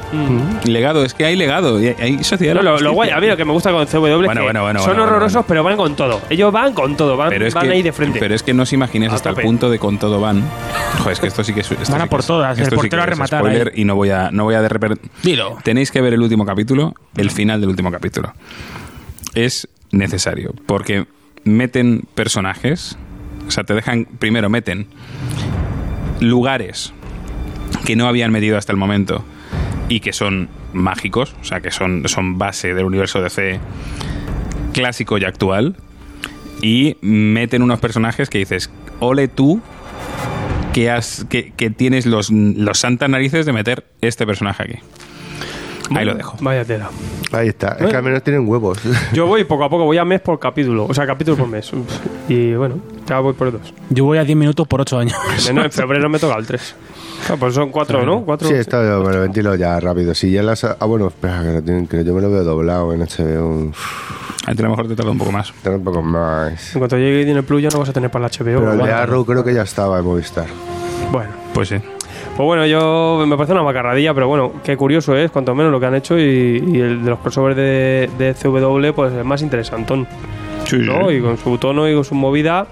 Legado, 0.66 1.04
es 1.06 1.14
que 1.14 1.26
hay 1.26 1.36
legado. 1.36 1.80
y 1.82 1.88
Hay 2.00 2.24
sociedad. 2.24 2.56
No, 2.62 2.78
lo, 2.80 2.92
guay, 2.94 3.10
a 3.12 3.20
mí 3.20 3.28
lo 3.28 3.38
que 3.38 3.46
me 3.46 3.52
gusta 3.52 3.72
con 3.72 3.86
CW 3.86 3.96
es 3.96 4.00
Bueno, 4.00 4.34
que 4.34 4.42
bueno, 4.42 4.62
bueno, 4.64 4.80
son 4.80 4.90
bueno, 4.90 5.04
horrorosos, 5.04 5.34
bueno. 5.34 5.46
pero 5.48 5.64
van 5.64 5.78
con 5.78 5.96
todo. 5.96 6.22
Ellos 6.30 6.52
van 6.52 6.74
con 6.74 6.96
todo, 6.98 7.16
van, 7.18 7.30
Pero 7.30 7.46
es 7.46 7.54
van 7.54 7.68
que, 7.68 7.74
ahí 7.74 7.82
de 7.82 7.92
frente. 7.92 8.20
Pero 8.20 8.34
es 8.36 8.44
que 8.44 8.54
no 8.54 8.64
os 8.64 8.74
imaginéis 8.74 9.12
hasta 9.14 9.30
tope. 9.30 9.42
el 9.42 9.48
punto 9.48 9.70
de 9.70 9.80
con 9.80 9.98
todo 9.98 10.20
van. 10.20 10.44
Joder, 11.00 11.14
es 11.14 11.20
que 11.20 11.28
esto 11.28 11.44
sí 11.44 11.54
que 11.54 11.62
es. 11.62 11.72
esto 11.72 11.92
Van 11.92 12.02
a 12.02 12.06
sí 12.06 12.10
por 12.10 12.20
es- 12.22 12.28
todas, 12.28 12.58
el 12.58 12.64
esto 12.64 12.76
sí 12.76 12.76
portero 12.78 13.02
que 13.02 13.02
a 13.02 13.04
es 13.06 13.10
rematar 13.10 13.40
spoiler 13.42 13.68
ahí. 13.74 13.82
y 13.82 13.86
no 13.86 13.96
voy 13.96 14.10
a, 14.10 14.30
no 14.32 14.44
voy 14.46 14.56
a 14.56 14.62
de 14.62 14.70
repente. 14.70 15.02
Dilo. 15.24 15.58
Tenéis 15.64 15.92
que 15.92 16.02
ver 16.02 16.14
el 16.14 16.22
último 16.22 16.46
capítulo, 16.46 16.94
el 17.16 17.32
final 17.32 17.60
del 17.62 17.70
último 17.70 17.92
capítulo. 17.92 18.34
Es 19.36 19.68
necesario, 19.92 20.54
porque 20.66 21.06
meten 21.44 22.04
personajes, 22.16 22.98
o 23.48 23.52
sea, 23.52 23.64
te 23.64 23.74
dejan, 23.74 24.06
primero 24.20 24.50
meten 24.50 24.88
lugares 26.20 26.94
que 27.86 27.96
no 27.96 28.08
habían 28.08 28.32
metido 28.32 28.58
hasta 28.58 28.72
el 28.72 28.78
momento 28.78 29.24
y 29.88 30.00
que 30.00 30.14
son 30.14 30.50
mágicos, 30.74 31.36
o 31.42 31.44
sea, 31.44 31.62
que 31.62 31.72
son, 31.72 32.08
son 32.08 32.38
base 32.38 32.74
del 32.74 32.86
universo 32.86 33.22
DC 33.22 33.60
clásico 34.74 35.18
y 35.18 35.26
actual, 35.26 35.76
y 36.62 36.98
meten 37.02 37.62
unos 37.62 37.80
personajes 37.80 38.30
que 38.30 38.38
dices, 38.38 38.70
ole 39.00 39.28
tú 39.28 39.62
que, 40.74 40.92
has, 40.92 41.26
que, 41.30 41.52
que 41.56 41.70
tienes 41.70 42.06
los, 42.06 42.30
los 42.32 42.80
santas 42.80 43.10
narices 43.10 43.46
de 43.46 43.54
meter 43.54 43.86
este 44.02 44.26
personaje 44.26 44.64
aquí. 44.64 44.76
Ahí 45.96 46.06
lo 46.06 46.14
dejo. 46.14 46.38
Vaya 46.42 46.66
tela. 46.66 46.90
Ahí 47.32 47.50
está. 47.50 47.78
Es 47.80 47.88
que 47.88 47.96
al 47.96 48.04
menos 48.04 48.24
tienen 48.24 48.48
huevos. 48.48 48.80
Yo 49.14 49.28
voy 49.28 49.44
poco 49.44 49.64
a 49.64 49.70
poco, 49.70 49.86
voy 49.86 49.98
a 49.98 50.06
mes 50.06 50.20
por 50.22 50.40
capítulo, 50.40 50.86
o 50.90 50.94
sea, 50.94 51.06
capítulo 51.06 51.38
por 51.38 51.48
mes. 51.48 51.72
Y 52.28 52.54
bueno, 52.56 52.80
ya 53.08 53.20
voy 53.20 53.34
por 53.34 53.52
dos. 53.52 53.74
Yo 53.90 54.06
voy 54.06 54.18
a 54.18 54.24
10 54.24 54.38
minutos 54.38 54.68
por 54.68 54.82
8 54.82 54.98
años. 55.00 55.16
En, 55.48 55.58
en 55.60 55.72
febrero 55.72 56.10
me 56.10 56.18
toca 56.20 56.38
el 56.38 56.48
3. 56.48 56.76
pues 57.40 57.54
son 57.54 57.70
cuatro, 57.70 58.04
¿no? 58.06 58.22
Cuatro. 58.26 58.48
Sí, 58.48 58.56
esto 58.56 58.84
yo 58.84 59.04
me 59.04 59.14
lo 59.14 59.22
ventilo 59.22 59.54
ya 59.56 59.80
rápido. 59.80 60.16
Si 60.16 60.32
ya 60.32 60.42
las. 60.42 60.64
Ah, 60.64 60.78
bueno, 60.86 61.08
espera, 61.08 61.44
que, 61.44 61.52
lo 61.54 61.62
tienen- 61.62 61.88
que 61.88 62.04
yo 62.04 62.14
me 62.16 62.22
lo 62.22 62.32
veo 62.32 62.44
doblado 62.44 62.94
en 62.94 63.02
HBO. 63.02 63.70
Uf, 63.70 64.48
A 64.48 64.56
ti 64.56 64.60
a 64.60 64.64
lo 64.64 64.70
mejor 64.70 64.88
te 64.88 64.96
tarda 64.96 65.12
un 65.12 65.18
poco 65.20 65.32
más. 65.32 65.54
Tarda 65.62 65.78
un 65.78 65.84
poco 65.84 66.02
más. 66.02 66.74
En 66.76 66.80
cuanto 66.80 66.98
llegue 66.98 67.26
Disney 67.26 67.44
Plus 67.44 67.62
ya 67.62 67.70
no 67.70 67.80
vas 67.80 67.90
a 67.90 67.94
tener 67.94 68.10
para 68.10 68.24
la 68.26 68.30
HBO. 68.32 68.44
Pero 68.62 68.74
el 68.74 68.80
de 68.80 68.92
Arrow 68.92 69.26
creo 69.26 69.44
que 69.44 69.54
ya 69.54 69.62
estaba 69.64 70.00
en 70.00 70.06
Movistar. 70.06 70.48
Bueno. 71.12 71.30
Pues 71.54 71.68
sí. 71.70 71.76
Pues 72.40 72.48
bueno, 72.48 72.66
yo 72.66 73.26
me 73.28 73.36
parece 73.36 73.52
una 73.52 73.64
macarradilla, 73.64 74.14
pero 74.14 74.30
bueno, 74.30 74.54
qué 74.64 74.78
curioso 74.78 75.14
es, 75.14 75.30
cuanto 75.30 75.54
menos 75.54 75.74
lo 75.74 75.80
que 75.82 75.88
han 75.88 75.96
hecho 75.96 76.18
y, 76.18 76.80
el 76.80 77.04
de 77.04 77.10
los 77.10 77.20
crossovers 77.20 77.54
de, 77.54 78.10
de 78.18 78.34
CW, 78.34 78.94
pues 78.96 79.12
es 79.12 79.26
más 79.26 79.42
interesantón, 79.42 80.08
Sí, 80.70 80.78
¿no? 80.78 81.10
sí. 81.10 81.16
Y 81.16 81.22
con 81.22 81.38
su 81.38 81.58
tono 81.58 81.90
y 81.90 81.94
con 81.96 82.04
su 82.04 82.16
movida, 82.16 82.68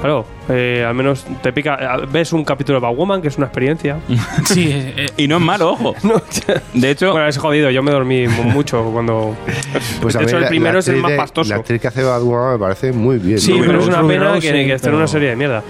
claro, 0.00 0.24
eh, 0.48 0.84
al 0.86 0.94
menos 0.94 1.24
te 1.42 1.52
pica. 1.52 1.98
Ves 2.10 2.32
un 2.32 2.44
capítulo 2.44 2.78
de 2.80 2.86
Batwoman, 2.86 3.20
que 3.22 3.28
es 3.28 3.36
una 3.36 3.46
experiencia. 3.46 3.98
Sí, 4.44 4.68
eh, 4.70 4.94
eh, 4.96 5.06
Y 5.16 5.28
no 5.28 5.36
es 5.36 5.42
malo, 5.42 5.70
ojo. 5.72 5.94
De 6.74 6.90
hecho, 6.90 7.12
bueno, 7.12 7.26
es 7.28 7.36
jodido, 7.36 7.70
yo 7.70 7.82
me 7.82 7.90
dormí 7.90 8.26
mu- 8.28 8.44
mucho 8.44 8.82
cuando. 8.92 9.36
Pues 10.00 10.14
de 10.14 10.24
hecho, 10.24 10.38
el 10.38 10.46
primero 10.46 10.74
la 10.74 10.78
es 10.80 10.88
el 10.88 10.96
más 10.96 11.10
de- 11.10 11.16
pastoso. 11.16 11.50
La 11.50 11.56
actriz 11.56 11.80
que 11.80 11.88
hace 11.88 12.02
Batwoman 12.02 12.52
me 12.52 12.58
parece 12.58 12.92
muy 12.92 13.18
bien. 13.18 13.38
Sí, 13.38 13.54
pero 13.66 13.80
es 13.80 13.86
una 13.88 14.06
pena 14.06 14.24
Rose, 14.34 14.40
que, 14.40 14.46
sí, 14.48 14.66
que 14.66 14.72
esté 14.74 14.88
en 14.88 14.92
pero- 14.92 14.96
una 14.98 15.06
serie 15.08 15.30
de 15.30 15.36
mierda. 15.36 15.62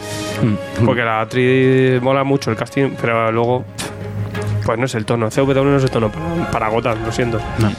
Porque 0.85 1.03
la 1.03 1.23
actriz 1.23 2.01
mola 2.03 2.25
mucho 2.25 2.51
el 2.51 2.57
casting, 2.57 2.91
pero 3.01 3.33
luego. 3.33 3.65
Pues 4.65 4.79
no 4.79 4.85
es 4.85 4.95
el 4.95 5.07
tono. 5.07 5.31
CW 5.31 5.65
no 5.65 5.77
es 5.79 5.85
el 5.85 5.91
tono 5.91 6.11
para, 6.13 6.51
para 6.51 6.69
Gotham, 6.69 6.99
lo 7.07 7.11
siento. 7.11 7.41
No. 7.59 7.73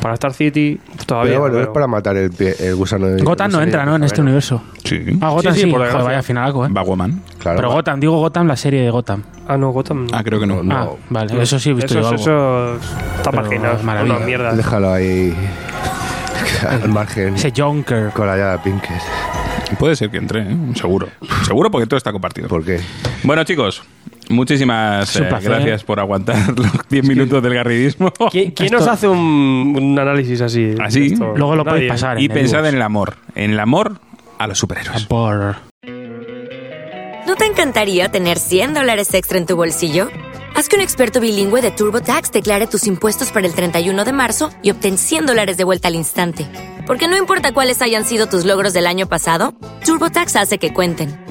Para 0.00 0.14
Star 0.14 0.32
City, 0.32 0.80
todavía. 1.06 1.32
Pero 1.32 1.40
bueno, 1.40 1.54
pero- 1.54 1.64
es 1.68 1.74
para 1.74 1.86
matar 1.88 2.16
el, 2.16 2.30
pie- 2.30 2.54
el 2.60 2.74
gusano 2.76 3.06
de. 3.08 3.22
Gotham 3.22 3.50
no 3.50 3.60
entra, 3.62 3.84
¿no? 3.84 3.96
En 3.96 4.04
este 4.04 4.20
universo. 4.20 4.62
sí. 4.84 5.18
Ah, 5.20 5.30
Gotham 5.30 5.54
Sí, 5.54 5.60
sí. 5.60 5.66
sí, 5.66 5.70
por 5.72 5.80
Joder, 5.90 6.04
vaya 6.04 6.22
finalaco, 6.22 6.64
¿eh? 6.64 6.68
Batwoman. 6.70 7.22
Claro, 7.38 7.56
Pero 7.56 7.68
va- 7.68 7.74
Gotham, 7.74 8.00
digo 8.00 8.18
Gotham, 8.18 8.46
la 8.46 8.56
serie 8.56 8.82
de 8.82 8.90
Gotham. 8.90 9.22
Ah, 9.48 9.56
no, 9.56 9.70
Gotham. 9.70 10.06
Ah, 10.12 10.22
creo 10.22 10.38
que 10.38 10.46
no. 10.46 10.62
No. 10.62 10.74
Ah, 10.76 10.88
vale, 11.10 11.42
eso 11.42 11.58
sí 11.58 11.70
he 11.70 11.74
visto 11.74 11.98
eso, 11.98 12.00
yo 12.00 12.08
algo. 12.08 12.20
eso 12.20 12.76
está 13.16 13.32
marginado. 13.32 13.78
Una 13.82 14.18
mierda. 14.20 14.52
Déjalo 14.54 14.92
ahí. 14.92 15.34
al 16.68 16.88
margen. 16.88 17.34
Ese 17.34 17.52
Jonker. 17.56 18.10
Con 18.10 18.26
la 18.26 18.36
llave 18.36 18.58
Pinkett. 18.64 19.00
Puede 19.78 19.96
ser 19.96 20.10
que 20.10 20.16
entre, 20.18 20.42
¿eh? 20.42 20.56
seguro. 20.74 21.08
Seguro 21.44 21.70
porque 21.70 21.86
todo 21.86 21.98
está 21.98 22.10
compartido. 22.12 22.48
¿Por 22.48 22.64
qué? 22.64 22.80
Bueno, 23.22 23.44
chicos, 23.44 23.82
muchísimas 24.30 25.14
eh, 25.16 25.28
gracias 25.42 25.84
por 25.84 26.00
aguantar 26.00 26.36
los 26.58 26.70
10 26.88 27.04
minutos 27.06 27.42
del 27.42 27.54
garridismo. 27.54 28.12
¿Quién, 28.30 28.50
quién 28.52 28.66
Esto- 28.66 28.78
nos 28.78 28.88
hace 28.88 29.08
un, 29.08 29.74
un 29.78 29.98
análisis 29.98 30.40
así? 30.40 30.74
Así. 30.80 31.12
Esto- 31.12 31.34
Luego 31.36 31.56
lo 31.56 31.64
podéis 31.64 31.90
pasar. 31.90 32.20
Y 32.20 32.28
pensad 32.28 32.66
en 32.66 32.76
el 32.76 32.82
amor. 32.82 33.16
En 33.34 33.52
el 33.52 33.60
amor 33.60 34.00
a 34.38 34.46
los 34.46 34.58
superhéroes. 34.58 35.04
Por... 35.06 35.56
¿No 37.26 37.36
te 37.36 37.44
encantaría 37.44 38.08
tener 38.10 38.38
100 38.38 38.74
dólares 38.74 39.12
extra 39.12 39.36
en 39.38 39.46
tu 39.46 39.54
bolsillo? 39.56 40.08
Haz 40.54 40.68
que 40.68 40.76
un 40.76 40.82
experto 40.82 41.20
bilingüe 41.20 41.60
de 41.60 41.70
TurboTax 41.70 42.32
declare 42.32 42.66
tus 42.66 42.86
impuestos 42.86 43.30
para 43.30 43.46
el 43.46 43.54
31 43.54 44.04
de 44.04 44.12
marzo 44.12 44.50
y 44.62 44.70
obtén 44.70 44.96
100 44.98 45.26
dólares 45.26 45.56
de 45.56 45.64
vuelta 45.64 45.88
al 45.88 45.94
instante. 45.94 46.46
Porque 46.86 47.06
no 47.06 47.16
importa 47.18 47.52
cuáles 47.52 47.82
hayan 47.82 48.04
sido 48.04 48.26
tus 48.28 48.44
logros 48.46 48.72
del 48.72 48.86
año 48.86 49.06
pasado, 49.08 49.54
TurboTax 49.84 50.36
hace 50.36 50.58
que 50.58 50.72
cuenten. 50.72 51.27